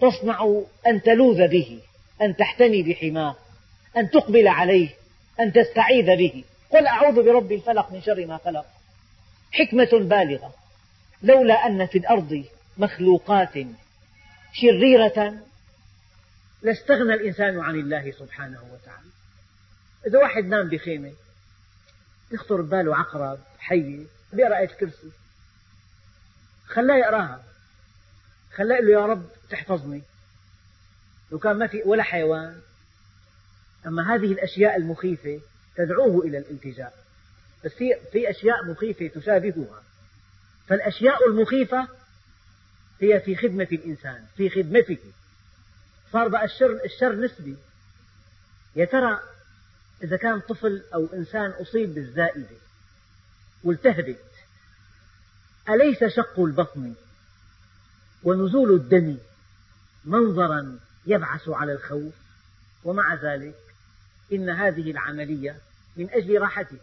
[0.00, 1.80] تصنع أن تلوذ به
[2.22, 3.36] أن تحتمي بحماه
[3.96, 4.88] أن تقبل عليه
[5.40, 6.44] أن تستعيذ به.
[6.70, 8.66] قل أعوذ برب الفلق من شر ما خلق.
[9.52, 10.54] حكمة بالغة.
[11.22, 12.44] لولا أن في الأرض
[12.78, 13.54] مخلوقات
[14.52, 15.34] شريرة
[16.62, 19.17] لاستغنى الإنسان عن الله سبحانه وتعالى.
[20.06, 21.12] إذا واحد نام بخيمة
[22.30, 25.10] يخطر بباله عقرب حية بيقرأ آية الكرسي.
[26.66, 27.44] خلاه يقراها.
[28.54, 30.02] خلاه يقول له يا رب تحفظني.
[31.32, 32.60] لو كان ما في ولا حيوان.
[33.86, 35.40] أما هذه الأشياء المخيفة
[35.76, 37.04] تدعوه إلى الالتجاء.
[37.64, 39.82] بس في في أشياء مخيفة تشابهها.
[40.68, 41.88] فالأشياء المخيفة
[43.00, 44.98] هي في خدمة الإنسان في خدمته.
[46.12, 47.56] صار بقى الشر الشر نسبي.
[48.76, 49.20] يا ترى
[50.02, 52.56] إذا كان طفل أو إنسان أصيب بالزائدة
[53.64, 54.24] والتهبت
[55.68, 56.94] أليس شق البطن
[58.22, 59.18] ونزول الدم
[60.04, 62.14] منظرا يبعث على الخوف؟
[62.84, 63.54] ومع ذلك
[64.32, 65.58] إن هذه العملية
[65.96, 66.78] من أجل راحته.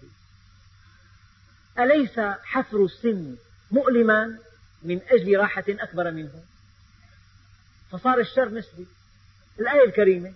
[1.79, 3.35] أليس حفر السن
[3.71, 4.37] مؤلما
[4.83, 6.43] من أجل راحة أكبر منه؟
[7.91, 8.87] فصار الشر نسبي.
[9.59, 10.33] الآية الكريمة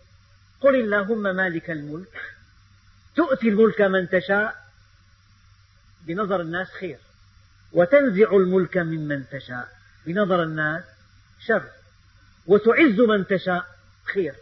[0.61, 2.38] قل اللهم مالك الملك
[3.19, 4.65] تؤتي الملك من تشاء
[6.01, 6.97] بنظر الناس خير
[7.71, 9.69] وتنزع الملك ممن تشاء
[10.05, 10.83] بنظر الناس
[11.39, 11.69] شر
[12.47, 13.65] وتعز من تشاء
[14.03, 14.35] خير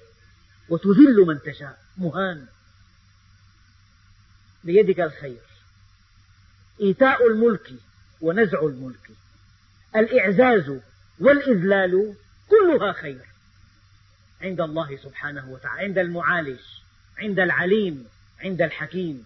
[0.70, 2.46] وتذل من تشاء مهان.
[4.64, 5.42] بيدك الخير.
[6.82, 7.74] إيتاء الملك
[8.22, 9.10] ونزع الملك.
[9.96, 10.80] الإعزاز
[11.20, 12.16] والإذلال
[12.50, 13.26] كلها خير.
[14.42, 16.62] عند الله سبحانه وتعالى عند المعالج
[17.18, 18.08] عند العليم.
[18.44, 19.26] عند الحكيم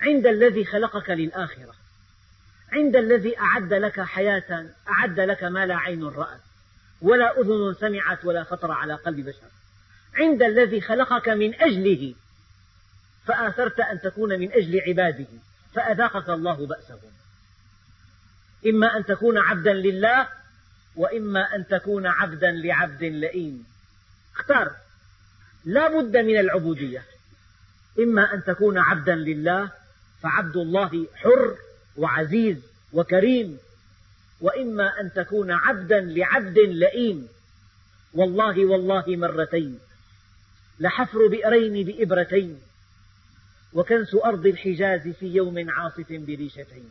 [0.00, 1.74] عند الذي خلقك للآخرة
[2.72, 6.40] عند الذي أعد لك حياة أعد لك ما لا عين رأت
[7.02, 9.48] ولا أذن سمعت ولا خطر على قلب بشر.
[10.14, 12.14] عند الذي خلقك من أجله
[13.26, 15.26] فآثرت أن تكون من أجل عباده
[15.74, 17.12] فأذاقك الله بأسهم.
[18.66, 20.28] إما أن تكون عبدا لله
[20.96, 23.66] وإما أن تكون عبدا لعبد لئيم.
[24.36, 24.76] اختار.
[25.64, 27.04] لا بد من العبودية.
[27.98, 29.70] إما أن تكون عبدا لله
[30.22, 31.56] فعبد الله حر
[31.96, 32.56] وعزيز
[32.92, 33.58] وكريم
[34.40, 37.28] وإما أن تكون عبدا لعبد لئيم.
[38.14, 39.78] والله والله مرتين
[40.80, 42.60] لحفر بئرين بإبرتين
[43.72, 46.90] وكنس أرض الحجاز في يوم عاصف بريشتين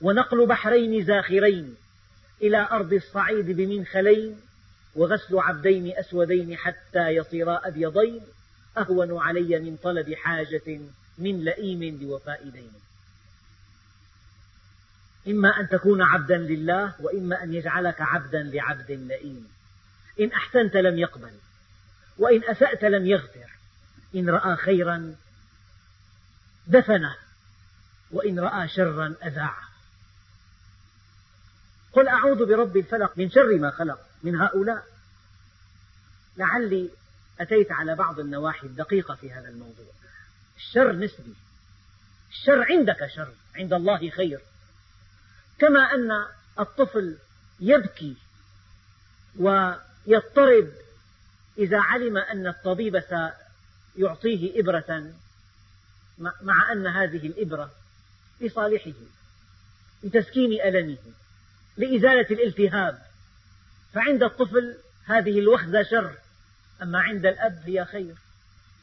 [0.00, 1.76] ونقل بحرين زاخرين
[2.42, 4.40] إلى أرض الصعيد بمنخلين
[4.94, 8.20] وغسل عبدين أسودين حتى يصيرا أبيضين.
[8.78, 10.80] أهون علي من طلب حاجة
[11.18, 12.72] من لئيم لوفاء دين.
[15.28, 19.48] إما أن تكون عبدا لله وإما أن يجعلك عبدا لعبد لئيم.
[20.20, 21.32] إن أحسنت لم يقبل
[22.18, 23.50] وإن أسأت لم يغفر.
[24.14, 25.14] إن رأى خيرا
[26.66, 27.16] دفنه
[28.10, 29.66] وإن رأى شرا أذاعه.
[31.92, 34.86] قل أعوذ برب الفلق من شر ما خلق من هؤلاء.
[36.36, 36.90] لعلي
[37.40, 39.86] أتيت على بعض النواحي الدقيقة في هذا الموضوع.
[40.56, 41.34] الشر نسبي.
[42.30, 44.40] الشر عندك شر عند الله خير.
[45.58, 46.26] كما أن
[46.60, 47.16] الطفل
[47.60, 48.16] يبكي
[49.38, 50.72] ويضطرب
[51.58, 53.00] إذا علم أن الطبيب
[53.96, 55.12] سيعطيه إبرة
[56.18, 57.70] مع أن هذه الإبرة
[58.40, 58.92] لصالحه
[60.02, 60.98] لتسكين ألمه
[61.76, 63.02] لإزالة الالتهاب.
[63.94, 66.14] فعند الطفل هذه الوخزة شر.
[66.82, 68.14] أما عند الأب هي خير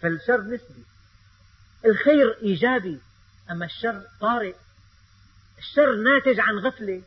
[0.01, 0.83] فالشر نسبي.
[1.85, 2.99] الخير إيجابي
[3.51, 4.55] أما الشر طارئ.
[5.57, 7.01] الشر ناتج عن غفلة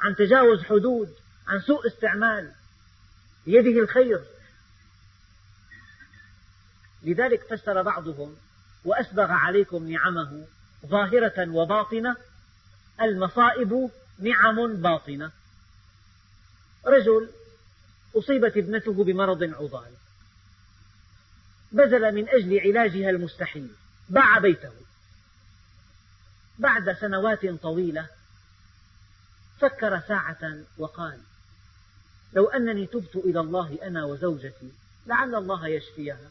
[0.00, 1.14] عن تجاوز حدود
[1.48, 2.52] عن سوء استعمال.
[3.46, 4.20] بيده الخير.
[7.02, 8.36] لذلك فسر بعضهم
[8.84, 10.46] وأسبغ عليكم نعمه
[10.86, 12.16] ظاهرة وباطنة
[13.02, 15.30] المصائب نعم باطنة.
[16.86, 17.30] رجل
[18.16, 19.92] أصيبت ابنته بمرض عضال.
[21.72, 23.68] بذل من أجل علاجها المستحيل.
[24.08, 24.72] باع بيته.
[26.58, 28.08] بعد سنوات طويلة
[29.58, 31.20] فكر ساعة وقال
[32.32, 34.72] لو أنني تبت إلى الله أنا وزوجتي
[35.06, 36.30] لعل الله يشفيها.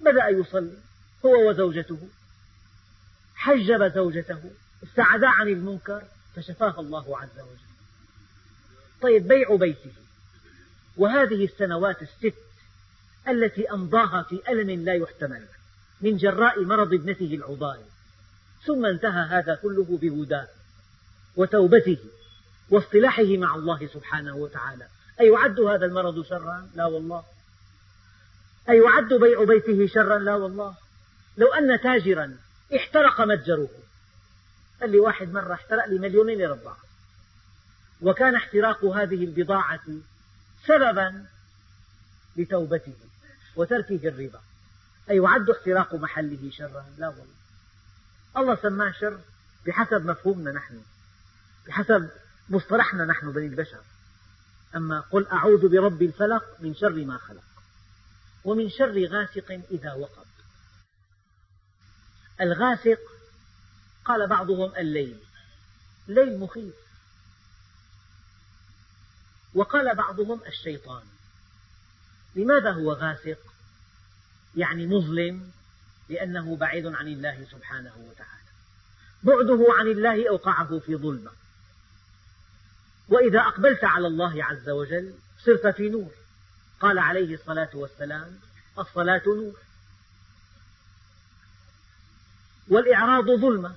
[0.00, 0.76] بدأ يصلي
[1.24, 2.08] هو وزوجته.
[3.34, 4.50] حجب زوجته.
[4.82, 6.02] ابتعدا عن المنكر
[6.36, 7.66] فشفاها الله عز وجل.
[9.02, 9.92] طيب بيع بيته.
[10.96, 12.34] وهذه السنوات الست
[13.28, 15.46] التي أمضاها في ألم لا يحتمل
[16.00, 17.80] من جراء مرض ابنته العضال.
[18.66, 20.48] ثم انتهى هذا كله بهداه
[21.36, 21.98] وتوبته
[22.70, 24.86] واصطلاحه مع الله سبحانه وتعالى.
[25.20, 27.24] أيعد هذا المرض شرا؟ لا والله.
[28.68, 30.74] أيعد بيع بيته شرا؟ لا والله.
[31.36, 32.36] لو أن تاجرا
[32.76, 33.68] احترق متجره.
[34.80, 36.72] قال لي واحد مرة احترق لي مليونين مربع
[38.02, 39.84] وكان احتراق هذه البضاعة
[40.66, 41.24] سببا
[42.36, 42.94] لتوبته.
[43.56, 44.40] وتركه الربا.
[45.10, 47.34] أيعد احتراق محله شرا؟ لا والله.
[48.36, 49.20] الله سماه شر
[49.66, 50.82] بحسب مفهومنا نحن.
[51.66, 52.10] بحسب
[52.48, 53.80] مصطلحنا نحن بني البشر.
[54.76, 57.42] أما قل أعوذ برب الفلق من شر ما خلق.
[58.44, 60.26] ومن شر غاسق إذا وقب.
[62.40, 62.98] الغاسق
[64.04, 65.18] قال بعضهم الليل.
[66.08, 66.74] الليل مخيف.
[69.54, 71.02] وقال بعضهم الشيطان.
[72.36, 73.38] لماذا هو غاسق؟
[74.56, 75.50] يعني مظلم
[76.08, 78.36] لأنه بعيد عن الله سبحانه وتعالى.
[79.22, 81.30] بعده عن الله أوقعه في ظلمة.
[83.08, 85.14] وإذا أقبلت على الله عز وجل
[85.44, 86.10] صرت في نور.
[86.80, 88.38] قال عليه الصلاة والسلام
[88.78, 89.54] الصلاة نور.
[92.68, 93.74] والإعراض ظلمة.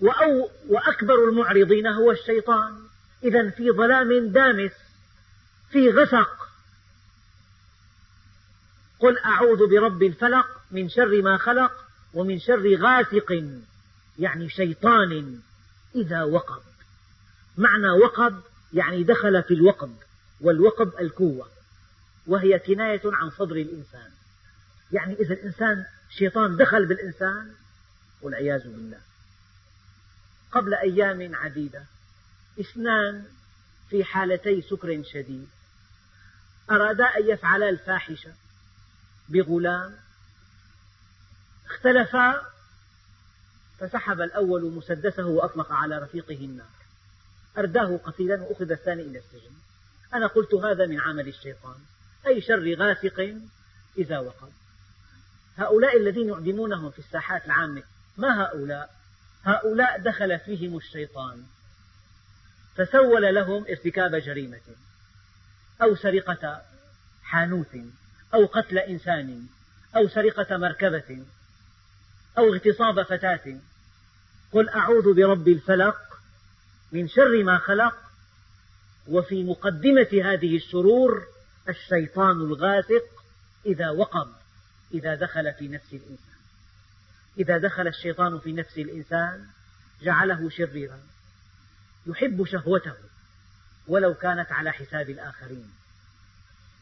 [0.00, 2.80] وأو وأكبر المعرضين هو الشيطان.
[3.22, 4.72] إذا في ظلام دامس
[5.70, 6.53] في غسق.
[9.04, 11.72] قل أعوذ برب الفلق من شر ما خلق
[12.14, 13.44] ومن شر غاسق
[14.18, 15.40] يعني شيطان
[15.94, 16.62] إذا وقب.
[17.56, 18.40] معنى وقب
[18.72, 19.94] يعني دخل في الوقب
[20.40, 21.48] والوقب الكوة
[22.26, 24.10] وهي كناية عن صدر الإنسان.
[24.92, 27.52] يعني إذا الإنسان شيطان دخل بالإنسان
[28.22, 29.00] والعياذ بالله.
[30.52, 31.84] قبل أيام عديدة
[32.60, 33.24] اثنان
[33.90, 35.48] في حالتي سكر شديد.
[36.70, 38.43] أرادا أن يفعلا الفاحشة.
[39.28, 39.96] بغلام
[41.66, 42.42] اختلفا
[43.80, 46.66] فسحب الأول مسدسه وأطلق على رفيقه النار.
[47.58, 49.52] أرداه قتيلا وأخذ الثاني إلى السجن.
[50.14, 51.76] أنا قلت هذا من عمل الشيطان
[52.26, 53.36] أي شر غاسق
[53.98, 54.52] إذا وقب.
[55.56, 57.82] هؤلاء الذين يعدمونهم في الساحات العامة
[58.16, 58.94] ما هؤلاء؟
[59.44, 61.44] هؤلاء دخل فيهم الشيطان.
[62.76, 64.60] فسول لهم ارتكاب جريمة.
[65.82, 66.62] أو سرقة
[67.22, 67.76] حانوت.
[68.34, 69.46] أو قتل إنسان
[69.96, 71.24] أو سرقة مركبة
[72.38, 73.58] أو اغتصاب فتاة.
[74.52, 75.96] قل أعوذ برب الفلق
[76.92, 77.96] من شر ما خلق
[79.08, 81.26] وفي مقدمة هذه الشرور
[81.68, 83.04] الشيطان الغاسق
[83.66, 84.32] إذا وقب
[84.94, 86.34] إذا دخل في نفس الإنسان.
[87.38, 89.46] إذا دخل الشيطان في نفس الإنسان
[90.02, 90.98] جعله شريرا
[92.06, 92.94] يحب شهوته
[93.88, 95.83] ولو كانت على حساب الآخرين.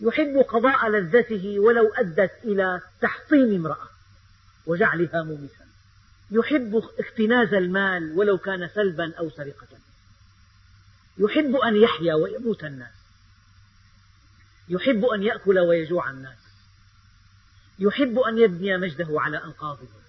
[0.03, 3.89] يحب قضاء لذته ولو أدت إلى تحطيم امرأة.
[4.67, 5.67] وجعلها مومسا.
[6.31, 9.67] يحب اكتناز المال ولو كان سلبا أو سرقة.
[11.19, 12.93] يحب أن يحيا ويموت الناس.
[14.69, 16.39] يحب أن يأكل ويجوع الناس.
[17.79, 20.03] يحب أن يبني مجده على أنقاضهم.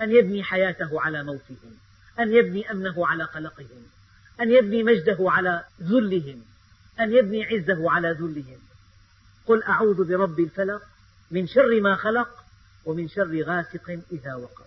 [0.00, 1.76] أن يبني حياته على موتهم.
[2.18, 3.86] أن يبني أمنه على قلقهم.
[4.40, 6.42] أن يبني مجده على ذلهم.
[7.00, 8.69] أن يبني عزه على ذلهم.
[9.46, 10.82] قل أعوذ برب الفلق
[11.30, 12.44] من شر ما خلق
[12.84, 14.64] ومن شر غاسق إذا وقب.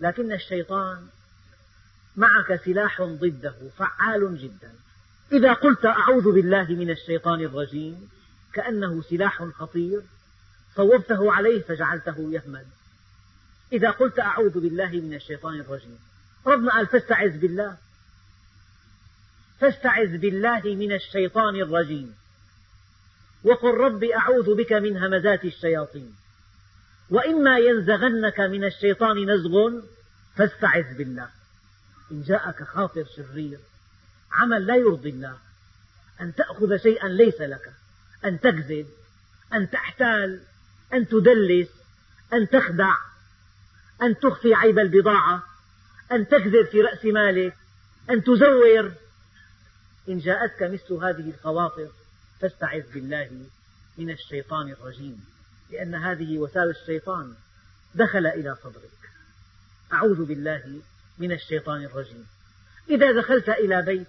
[0.00, 1.06] لكن الشيطان
[2.16, 4.72] معك سلاح ضده فعال جدا.
[5.32, 8.08] إذا قلت أعوذ بالله من الشيطان الرجيم
[8.52, 10.02] كأنه سلاح خطير
[10.76, 12.66] صوبته عليه فجعلته يهمد
[13.72, 15.98] إذا قلت أعوذ بالله من الشيطان الرجيم
[16.46, 17.76] ربنا قال فاستعذ بالله.
[19.60, 22.14] فاستعذ بالله من الشيطان الرجيم.
[23.44, 26.14] وقل رب أعوذ بك من همزات الشياطين
[27.10, 29.70] وإما ينزغنك من الشيطان نزغ
[30.36, 31.28] فاستعذ بالله
[32.10, 33.58] إن جاءك خاطر شرير
[34.32, 35.36] عمل لا يرضي الله
[36.20, 37.72] أن تأخذ شيئا ليس لك
[38.24, 38.86] أن تكذب
[39.52, 40.40] أن تحتال
[40.92, 41.68] أن تدلس
[42.32, 42.94] أن تخدع
[44.02, 45.42] أن تخفي عيب البضاعة
[46.12, 47.56] أن تكذب في رأس مالك
[48.10, 48.92] أن تزور
[50.08, 51.88] إن جاءتك مثل هذه الخواطر
[52.40, 53.46] فاستعذ بالله
[53.98, 55.24] من الشيطان الرجيم
[55.70, 57.34] لأن هذه وسائل الشيطان
[57.94, 59.10] دخل إلى صدرك.
[59.92, 60.80] أعوذ بالله
[61.18, 62.26] من الشيطان الرجيم.
[62.90, 64.06] إذا دخلت إلى بيت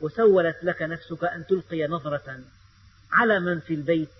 [0.00, 2.40] وسولت لك نفسك أن تلقي نظرة
[3.12, 4.10] على من في البيت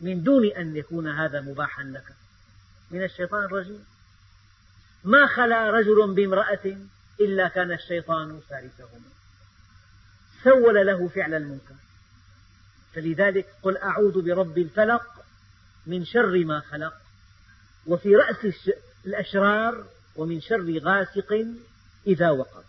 [0.00, 2.14] من دون أن يكون هذا مباحا لك.
[2.90, 3.84] من الشيطان الرجيم.
[5.04, 6.76] ما خلا رجل بامرأة
[7.20, 9.10] إلا كان الشيطان ثالثهما
[10.44, 11.74] سول له فعل المنكر.
[12.96, 15.02] فلذلك قل أعوذ برب الفلق
[15.86, 16.92] من شر ما خلق
[17.86, 18.70] وفي رأس
[19.06, 19.86] الأشرار
[20.16, 21.46] ومن شر غاسق
[22.06, 22.64] إذا وقب.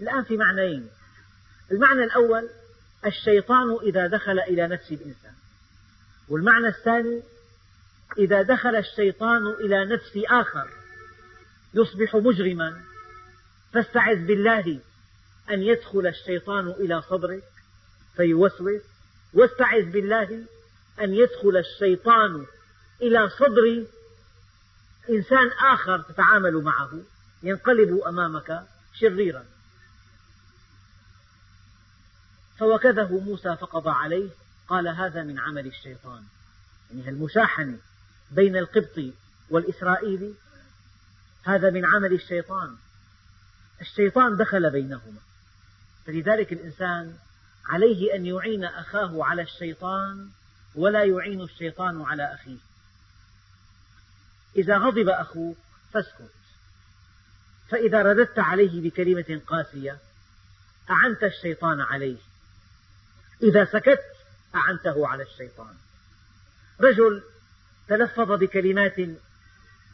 [0.00, 0.88] الآن في معنيين.
[1.72, 2.48] المعنى الأول
[3.06, 5.34] الشيطان إذا دخل إلى نفس الإنسان.
[6.28, 7.22] والمعنى الثاني
[8.18, 10.68] إذا دخل الشيطان إلى نفس آخر
[11.74, 12.80] يصبح مجرما.
[13.72, 14.80] فاستعذ بالله
[15.50, 17.44] أن يدخل الشيطان إلى صدرك
[18.16, 18.91] فيوسوس
[19.34, 20.44] واستعذ بالله
[21.00, 22.46] أن يدخل الشيطان
[23.02, 23.84] إلى صدر
[25.10, 27.00] إنسان آخر تتعامل معه
[27.42, 28.62] ينقلب أمامك
[28.94, 29.44] شريرا.
[32.58, 34.30] فوكذه موسى فقضى عليه
[34.68, 36.22] قال هذا من عمل الشيطان.
[36.94, 37.78] يعني المشاحنة
[38.30, 39.12] بين القبطي
[39.50, 40.34] والإسرائيلي؟
[41.42, 42.76] هذا من عمل الشيطان.
[43.80, 45.20] الشيطان دخل بينهما.
[46.06, 47.16] فلذلك الإنسان
[47.68, 50.30] عليه أن يعين أخاه على الشيطان
[50.74, 52.58] ولا يعين الشيطان على أخيه.
[54.56, 55.56] إذا غضب أخوك
[55.92, 56.32] فاسكت.
[57.68, 59.98] فإذا رددت عليه بكلمة قاسية
[60.90, 62.18] أعنت الشيطان عليه.
[63.42, 64.02] إذا سكت
[64.54, 65.74] أعنته على الشيطان.
[66.80, 67.22] رجل
[67.88, 68.96] تلفظ بكلمات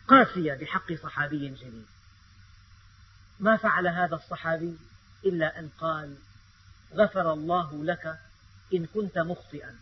[0.09, 1.85] قاسية بحق صحابي جليل.
[3.41, 4.77] ما فعل هذا الصحابي
[5.25, 6.17] إلا أن قال
[6.95, 8.19] غفر الله لك
[8.75, 9.77] إن كنت مخطئا.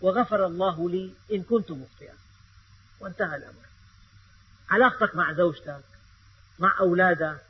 [0.00, 2.14] وغفر الله لي إن كنت مخطئا.
[3.00, 3.68] وانتهى الأمر.
[4.70, 5.84] علاقتك مع زوجتك
[6.58, 7.44] مع أولادك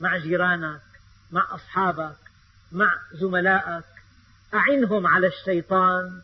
[0.00, 0.80] مع جيرانك
[1.30, 2.16] مع أصحابك
[2.72, 3.84] مع زملائك
[4.54, 6.22] أعنهم على الشيطان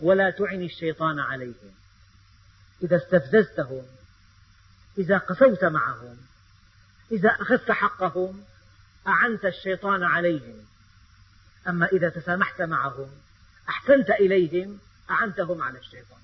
[0.00, 1.74] ولا تعن الشيطان عليهم.
[2.82, 3.82] إذا استفززتهم
[4.98, 6.16] إذا قسوت معهم
[7.12, 8.44] إذا أخذت حقهم
[9.06, 10.64] أعنت الشيطان عليهم.
[11.68, 13.10] أما إذا تسامحت معهم
[13.68, 14.78] أحسنت إليهم
[15.10, 16.20] أعنتهم على الشيطان.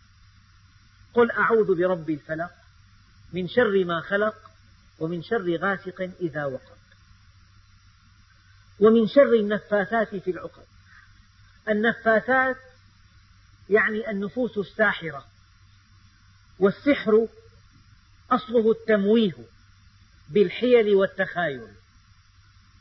[1.15, 2.51] قل أعوذ برب الفلق
[3.33, 4.51] من شر ما خلق
[4.99, 6.77] ومن شر غاسق إذا وقب.
[8.81, 10.65] ومن شر النفاثات في العقد.
[11.69, 12.57] النفاثات
[13.71, 15.25] يعني النفوس الساحرة
[16.59, 17.29] والسحر
[18.31, 19.35] أصله التمويه
[20.29, 21.69] بالحيل والتخايل.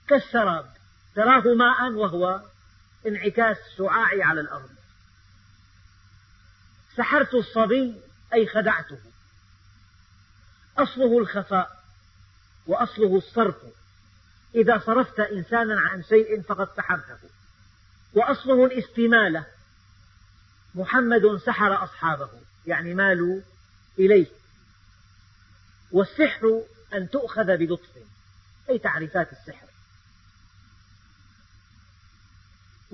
[0.08, 0.74] كالسراب.
[1.16, 2.41] تراه ماء وهو
[3.07, 4.70] انعكاس شعاعي على الأرض.
[6.97, 8.01] سحرت الصبي
[8.34, 8.99] أي خدعته.
[10.78, 11.84] أصله الخفاء
[12.68, 13.55] وأصله الصرف.
[14.55, 17.18] إذا صرفت إنسانا عن شيء فقد سحرته.
[18.13, 19.45] وأصله الاستمالة.
[20.76, 22.30] محمد سحر أصحابه
[22.68, 23.41] يعني مالوا
[23.99, 24.28] إليه.
[25.91, 26.63] والسحر
[26.93, 27.89] أن تؤخذ بلطف
[28.70, 29.64] أي تعريفات السحر.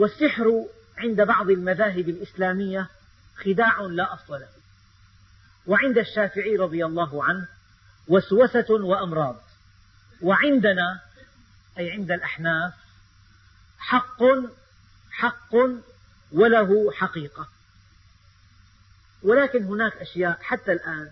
[0.02, 0.66] والسحر
[0.98, 2.90] عند بعض المذاهب الإسلامية
[3.36, 4.50] خداع لا أصل له.
[5.68, 7.48] وعند الشافعي رضي الله عنه
[8.08, 9.42] وسوسة وأمراض.
[10.22, 11.00] وعندنا
[11.78, 12.74] أي عند الأحناف
[13.78, 14.24] حق
[15.12, 15.56] حق
[16.32, 17.48] وله حقيقة.
[19.24, 21.12] ولكن هناك أشياء حتى الآن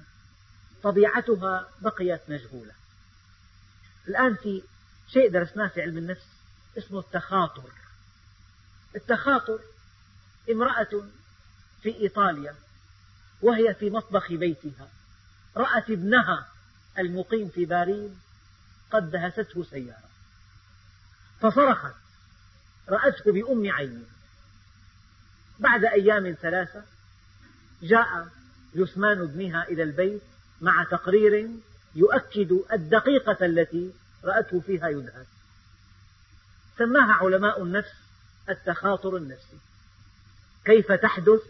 [0.83, 2.73] طبيعتها بقيت مجهولة.
[4.07, 4.63] الآن في
[5.07, 6.27] شيء درسناه في علم النفس
[6.77, 7.78] اسمه التخاطر.
[8.95, 9.59] التخاطر
[10.51, 11.03] امرأة
[11.81, 12.55] في إيطاليا
[13.41, 14.87] وهي في مطبخ بيتها
[15.57, 16.47] رأت ابنها
[16.99, 18.11] المقيم في باريس
[18.91, 20.09] قد دهسته سيارة.
[21.41, 21.95] فصرخت
[22.89, 24.05] رأته بأم عينه
[25.59, 26.83] بعد أيام ثلاثة
[27.81, 28.27] جاء
[28.75, 30.21] جثمان ابنها إلى البيت
[30.61, 31.49] مع تقرير
[31.95, 35.27] يؤكد الدقيقة التي رأته فيها يدهس.
[36.77, 38.09] سماها علماء النفس
[38.50, 39.58] التخاطر النفسي.
[40.66, 41.41] كيف تحدث؟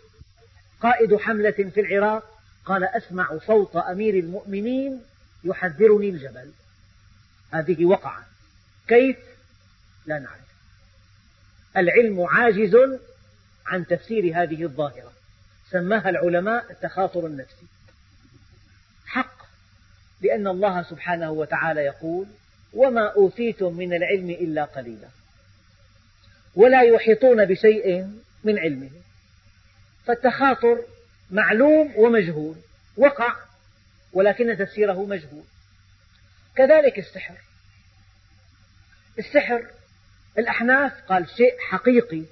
[0.81, 5.01] قائد حملة في العراق قال أسمع صوت أمير المؤمنين
[5.43, 6.51] يحذرني الجبل.
[7.51, 8.23] هذه وقعت
[8.87, 9.17] كيف؟
[10.05, 10.49] لا نعرف.
[11.77, 12.75] العلم عاجز
[13.65, 15.11] عن تفسير هذه الظاهرة.
[15.71, 17.65] سماها العلماء التخاطر النفسي.
[19.05, 19.39] حق
[20.21, 22.27] لأن الله سبحانه وتعالى يقول
[22.73, 25.07] وما أوتيتم من العلم إلا قليلا.
[26.55, 28.07] ولا يحيطون بشيء
[28.43, 28.89] من علمه.
[30.05, 30.83] فالتخاطر
[31.31, 32.55] معلوم ومجهول
[32.97, 33.35] وقع
[34.13, 35.43] ولكن تفسيره مجهول.
[36.55, 37.35] كذلك السحر.
[39.19, 39.65] السحر
[40.37, 42.23] الأحناف قال شيء حقيقي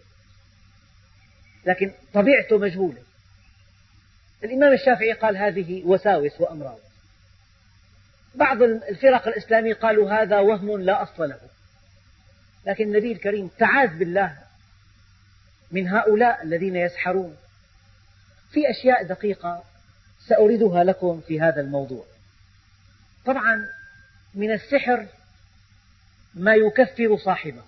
[1.65, 3.01] لكن طبيعته مجهولة.
[4.43, 6.79] الإمام الشافعي قال هذه وساوس وأمراض.
[8.35, 11.39] بعض الفرق الإسلامية قالوا هذا وهم لا أصل له.
[12.67, 14.37] لكن النبي الكريم تعاذ بالله
[15.71, 17.37] من هؤلاء الذين يسحرون.
[18.51, 19.63] في أشياء دقيقة
[20.27, 22.05] سأوردها لكم في هذا الموضوع.
[23.25, 23.67] طبعا
[24.33, 25.05] من السحر
[26.33, 27.63] ما يكفر صاحبه.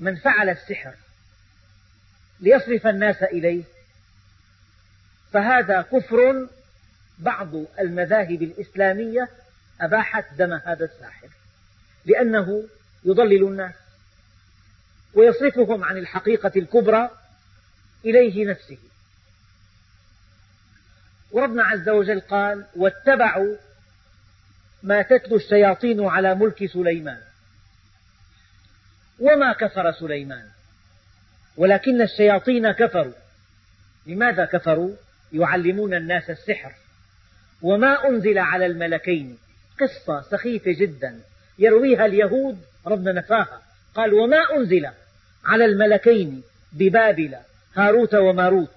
[0.00, 0.94] من فعل السحر
[2.40, 3.62] ليصرف الناس إليه
[5.32, 6.48] فهذا كفر
[7.18, 9.28] بعض المذاهب الإسلامية
[9.80, 11.28] أباحت دم هذا الساحر
[12.04, 12.64] لأنه
[13.04, 13.74] يضلل الناس
[15.14, 17.10] ويصرفهم عن الحقيقة الكبرى
[18.04, 18.78] إليه نفسه.
[21.30, 23.56] وربنا عز وجل قال واتبعوا
[24.82, 27.20] ما تتلو الشياطين على ملك سليمان
[29.18, 30.48] وما كفر سليمان
[31.56, 33.12] ولكن الشياطين كفروا.
[34.06, 34.96] لماذا كفروا؟
[35.32, 36.74] يعلمون الناس السحر.
[37.62, 39.38] وما أنزل على الملكين
[39.80, 41.20] قصة سخيفة جدا
[41.58, 43.62] يرويها اليهود ربنا نفاها.
[43.94, 44.88] قال وما أنزل
[45.44, 47.36] على الملكين ببابل
[47.74, 48.70] هاروت وماروت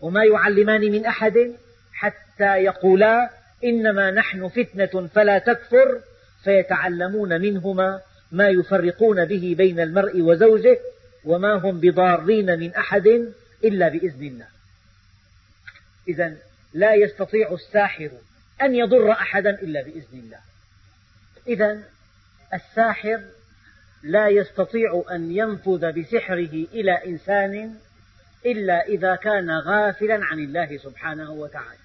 [0.00, 1.54] وما يعلمان من أحد
[1.92, 3.30] حتى يقولا
[3.64, 6.00] إنما نحن فتنة فلا تكفر
[6.44, 8.00] فيتعلمون منهما
[8.32, 10.78] ما يفرقون به بين المرء وزوجه
[11.24, 13.06] وما هم بضارين من أحد
[13.64, 14.46] إلا بإذن الله.
[16.08, 16.36] إذا
[16.74, 18.10] لا يستطيع الساحر
[18.62, 20.38] أن يضر أحدا إلا بإذن الله.
[21.48, 21.82] إذا
[22.54, 23.20] الساحر
[24.02, 27.74] لا يستطيع أن ينفذ بسحره إلى إنسان
[28.46, 31.78] إلا إذا كان غافلا عن الله سبحانه وتعالى.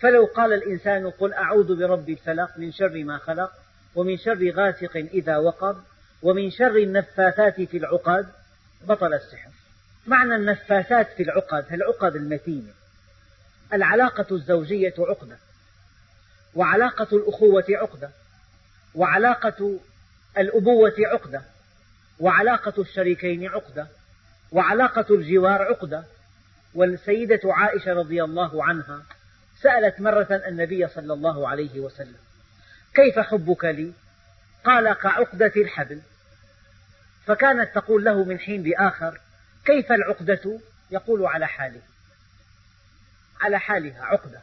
[0.00, 3.52] فلو قال الإنسان قل أعوذ برب الفلق من شر ما خلق
[3.94, 5.76] ومن شر غاسق إذا وقب
[6.22, 8.28] ومن شر النفاثات في العقد
[8.88, 9.50] بطل السحر.
[10.06, 12.72] معنى النفاثات في العقد العقد المتينة
[13.72, 15.36] العلاقة الزوجية عقدة.
[16.54, 18.10] وعلاقة الأخوة عقدة.
[18.94, 19.80] وعلاقة
[20.38, 21.42] الأبوة عقدة
[22.18, 23.86] وعلاقة الشريكين عقدة
[24.52, 26.04] وعلاقة الجوار عقدة
[26.74, 29.02] والسيدة عائشة رضي الله عنها
[29.62, 32.16] سألت مرة النبي صلى الله عليه وسلم
[32.94, 33.92] كيف حبك لي؟
[34.64, 36.00] قال كعقدة الحبل
[37.26, 39.20] فكانت تقول له من حين لآخر
[39.64, 41.80] كيف العقدة؟ يقول على حاله
[43.40, 44.40] على حالها عقدة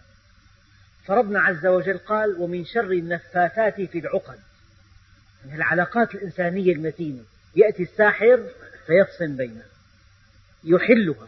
[1.09, 4.39] فربنا عز وجل قال ومن شر النفاثات في العقد.
[5.45, 7.23] من العلاقات الإنسانية المتينة.
[7.55, 8.43] يأتي الساحر
[8.87, 9.65] فيفصل بينها
[10.63, 11.27] يحلها.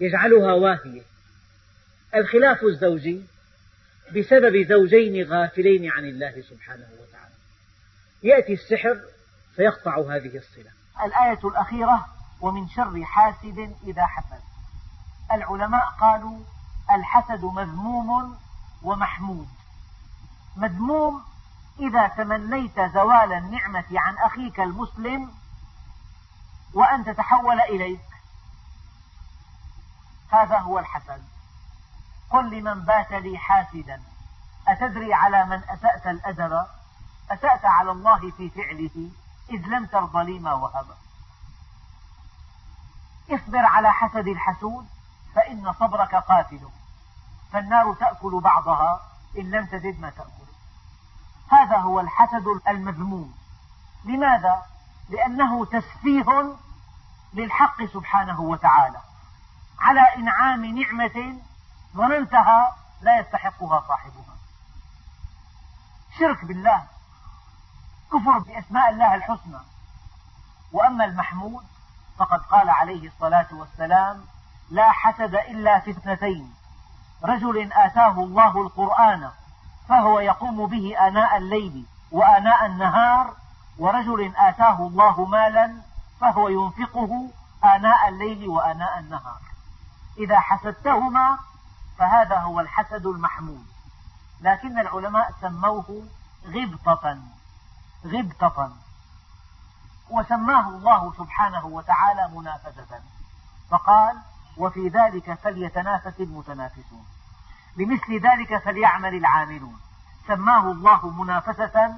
[0.00, 1.02] يجعلها واهية.
[2.14, 3.22] الخلاف الزوجي
[4.16, 7.34] بسبب زوجين غافلين عن الله سبحانه وتعالى.
[8.22, 9.00] يأتي السحر
[9.56, 10.70] فيقطع هذه الصلة.
[11.06, 12.06] الآية الأخيرة
[12.40, 14.42] ومن شر حاسد إذا حسد.
[15.32, 16.38] العلماء قالوا
[16.90, 18.43] الحسد مذموم
[18.84, 19.48] ومحمود.
[20.56, 21.22] مذموم
[21.80, 25.34] إذا تمنيت زوال النعمة عن أخيك المسلم
[26.74, 28.00] وأن تتحول إليك.
[30.30, 31.22] هذا هو الحسد.
[32.30, 34.02] قل لمن بات لي حاسدا.
[34.68, 36.66] أتدري على من أسأت الأدب؟
[37.30, 39.10] أسأت على الله في فعله؟
[39.50, 40.86] إذ لم ترض لي ما وهب.
[43.30, 44.86] اصبر على حسد الحسود
[45.34, 46.68] فإن صبرك قاتل.
[47.54, 49.00] فالنار تأكل بعضها
[49.38, 50.30] إن لم تزد ما تأكل.
[51.48, 53.34] هذا هو الحسد المذموم.
[54.04, 54.62] لماذا؟
[55.08, 56.56] لأنه تسفيه
[57.34, 59.00] للحق سبحانه وتعالى.
[59.78, 61.38] على إنعام نعمة
[61.96, 64.36] ظننتها لا يستحقها صاحبها.
[66.18, 66.84] شرك بالله
[68.12, 69.60] كفر بأسماء الله الحسنى.
[70.72, 71.64] وأما المحمود
[72.18, 74.24] فقد قال عليه الصلاة والسلام
[74.70, 76.54] لا حسد إلا في اثنتين
[77.24, 79.30] رجل آتاه الله القرآن
[79.88, 83.34] فهو يقوم به آناء الليل وآناء النهار
[83.78, 85.74] ورجل آتاه الله مالا
[86.20, 87.28] فهو ينفقه
[87.64, 89.40] آناء الليل وآناء النهار.
[90.18, 91.38] إذا حسدتهما
[91.98, 93.66] فهذا هو الحسد المحمود.
[94.40, 96.06] لكن العلماء سموه
[96.46, 97.18] غبطة
[98.06, 98.72] غبطة.
[100.10, 103.00] وسماه الله سبحانه وتعالى منافسة
[103.70, 104.16] فقال
[104.56, 107.13] وفي ذلك فليتنافس المتنافسون.
[107.76, 109.80] لمثل ذلك فليعمل العاملون.
[110.26, 111.94] سماه الله منافسة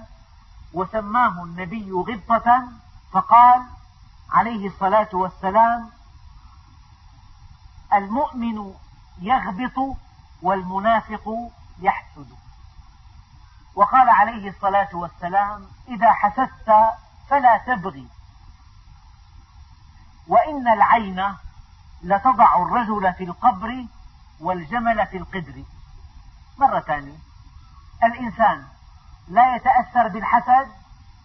[0.72, 2.68] وسماه النبي غبطة
[3.12, 3.62] فقال
[4.32, 5.90] عليه الصلاة والسلام
[7.92, 8.74] المؤمن
[9.20, 9.96] يغبط
[10.42, 11.50] والمنافق
[11.80, 12.28] يحسد.
[13.74, 16.94] وقال عليه الصلاة والسلام إذا حسدت
[17.28, 18.08] فلا تبغي
[20.28, 21.34] وإن العين
[22.02, 23.86] لتضع الرجل في القبر
[24.41, 25.62] والجمل في القدر.
[26.59, 27.18] مرة ثانية
[28.05, 28.64] الإنسان
[29.28, 30.68] لا يتأثر بالحسد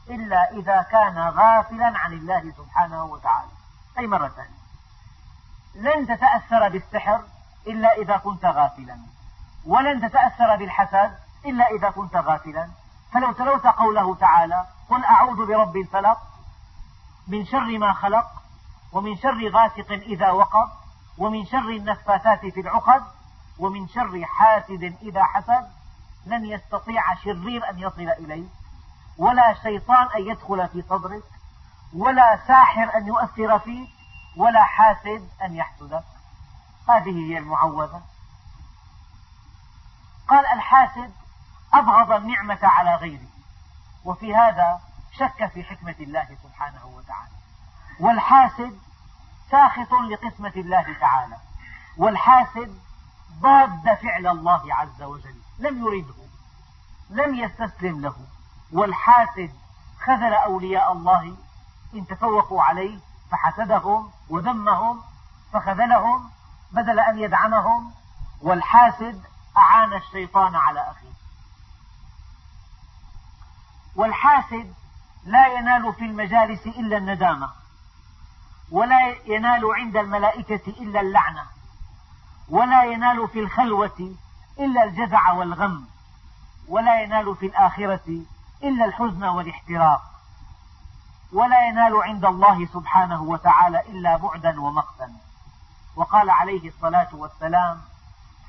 [0.10, 3.52] إلا إذا كان غافلا عن الله سبحانه وتعالى.
[4.00, 4.62] أي مرة ثانية
[5.76, 7.24] لن تتأثر بالسحر
[7.68, 8.98] إلا إذا كنت غافلا.
[9.66, 11.12] ولن تتأثر بالحسد
[11.46, 12.70] إلا إذا كنت غافلا.
[13.14, 16.18] فلو تلوت قوله تعالى قل أعوذ برب الفلق
[17.28, 18.26] من شر ما خلق
[18.94, 20.70] ومن شر غاسق إذا وقب
[21.22, 23.04] ومن شر النفاثات في العقد
[23.60, 25.72] ومن شر حاسد إذا حسد
[26.26, 28.50] لن يستطيع شرير أن يصل إليك
[29.18, 31.24] ولا شيطان أن يدخل في صدرك
[31.94, 33.90] ولا ساحر أن يؤثر فيك
[34.38, 36.04] ولا حاسد أن يحسدك
[36.90, 38.02] هذه هي المعوذة.
[40.28, 41.12] قال الحاسد
[41.74, 43.30] أبغض النعمة على غيره.
[44.06, 44.80] وفي هذا
[45.12, 47.32] شك في حكمة الله سبحانه وتعالى.
[48.00, 48.80] والحاسد
[49.52, 51.38] ساخط لقسمة الله تعالى.
[51.98, 52.80] والحاسد
[53.40, 55.36] ضاد فعل الله عز وجل.
[55.60, 56.22] لم يرده.
[57.10, 58.16] لم يستسلم له.
[58.72, 59.52] والحاسد
[60.06, 61.36] خذل أولياء الله.
[61.94, 63.00] إن تفوقوا عليه
[63.32, 65.02] فحسدهم وذمهم
[65.54, 66.32] فخذلهم.
[66.72, 67.94] بدل أن يدعمهم.
[68.42, 69.24] والحاسد
[69.58, 71.12] أعان الشيطان على أخيه.
[73.96, 74.74] والحاسد
[75.26, 77.61] لا ينال في المجالس إلا الندامة.
[78.72, 81.44] ولا ينال عند الملائكة إلا اللعنة
[82.50, 84.16] ولا ينال في الخلوة
[84.60, 85.86] إلا الجزع والغم
[86.68, 88.22] ولا ينال في الآخرة
[88.64, 90.02] إلا الحزن والاحتراق
[91.34, 95.14] ولا ينال عند الله سبحانه وتعالى إلا بعدا ومقتا.
[95.96, 97.82] وقال عليه الصلاة والسلام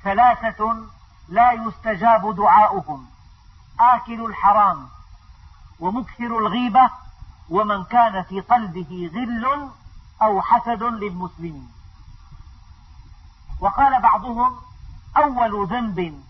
[0.04, 0.76] ثلاثة
[1.28, 3.06] لا يستجاب دعاؤهم
[3.80, 4.88] آكل الحرام
[5.80, 6.90] ومكثر الغيبة
[7.50, 9.68] ومن كان في قلبه غل
[10.22, 11.72] أو حسد للمسلمين
[13.60, 14.56] وقال بعضهم
[15.16, 16.22] أول ذنب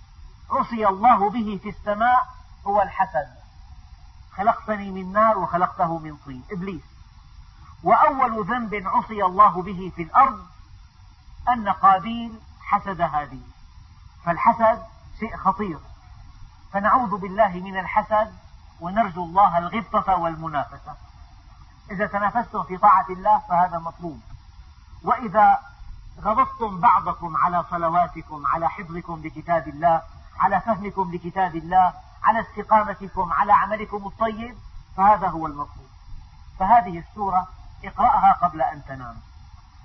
[0.50, 2.28] عصي الله به في السماء
[2.66, 3.28] هو الحسد.
[4.36, 6.42] خلقتني من نار وخلقته من طين.
[6.52, 6.82] إبليس.
[7.82, 10.46] وأول ذنب عصي الله به في الأرض
[11.48, 13.50] أن قابيل حسد هابيل
[14.24, 14.82] فالحسد
[15.20, 15.78] شيء خطير.
[16.72, 18.34] فنعوذ بالله من الحسد
[18.80, 20.96] ونرجو الله الغبطة والمنافسة.
[21.90, 24.20] إذا تنافستم في طاعة الله فهذا مطلوب.
[25.02, 25.58] وإذا
[26.20, 30.02] غضبتم بعضكم على صلواتكم على حفظكم لكتاب الله
[30.38, 34.56] على فهمكم لكتاب الله على استقامتكم على عملكم الطيب
[34.96, 35.88] فهذا هو المطلوب.
[36.58, 37.48] فهذه السورة
[37.84, 39.16] اقرأها قبل أن تنام.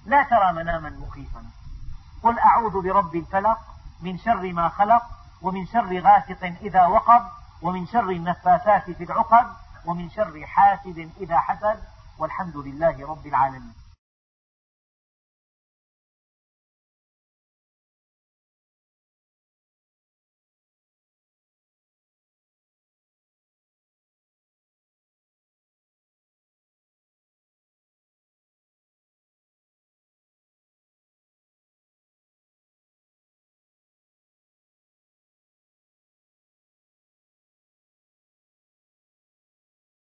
[0.06, 1.44] لا ترى مناما مخيفا.
[2.24, 3.58] قل أعوذ برب الفلق
[4.02, 5.02] من شر ما خلق
[5.42, 7.22] ومن شر غاسق إذا وقب
[7.62, 9.48] ومن شر النفاثات في العقد
[9.88, 11.80] ومن شر حاسد إذا حسد
[12.20, 13.87] والحمد لله رب العالمين.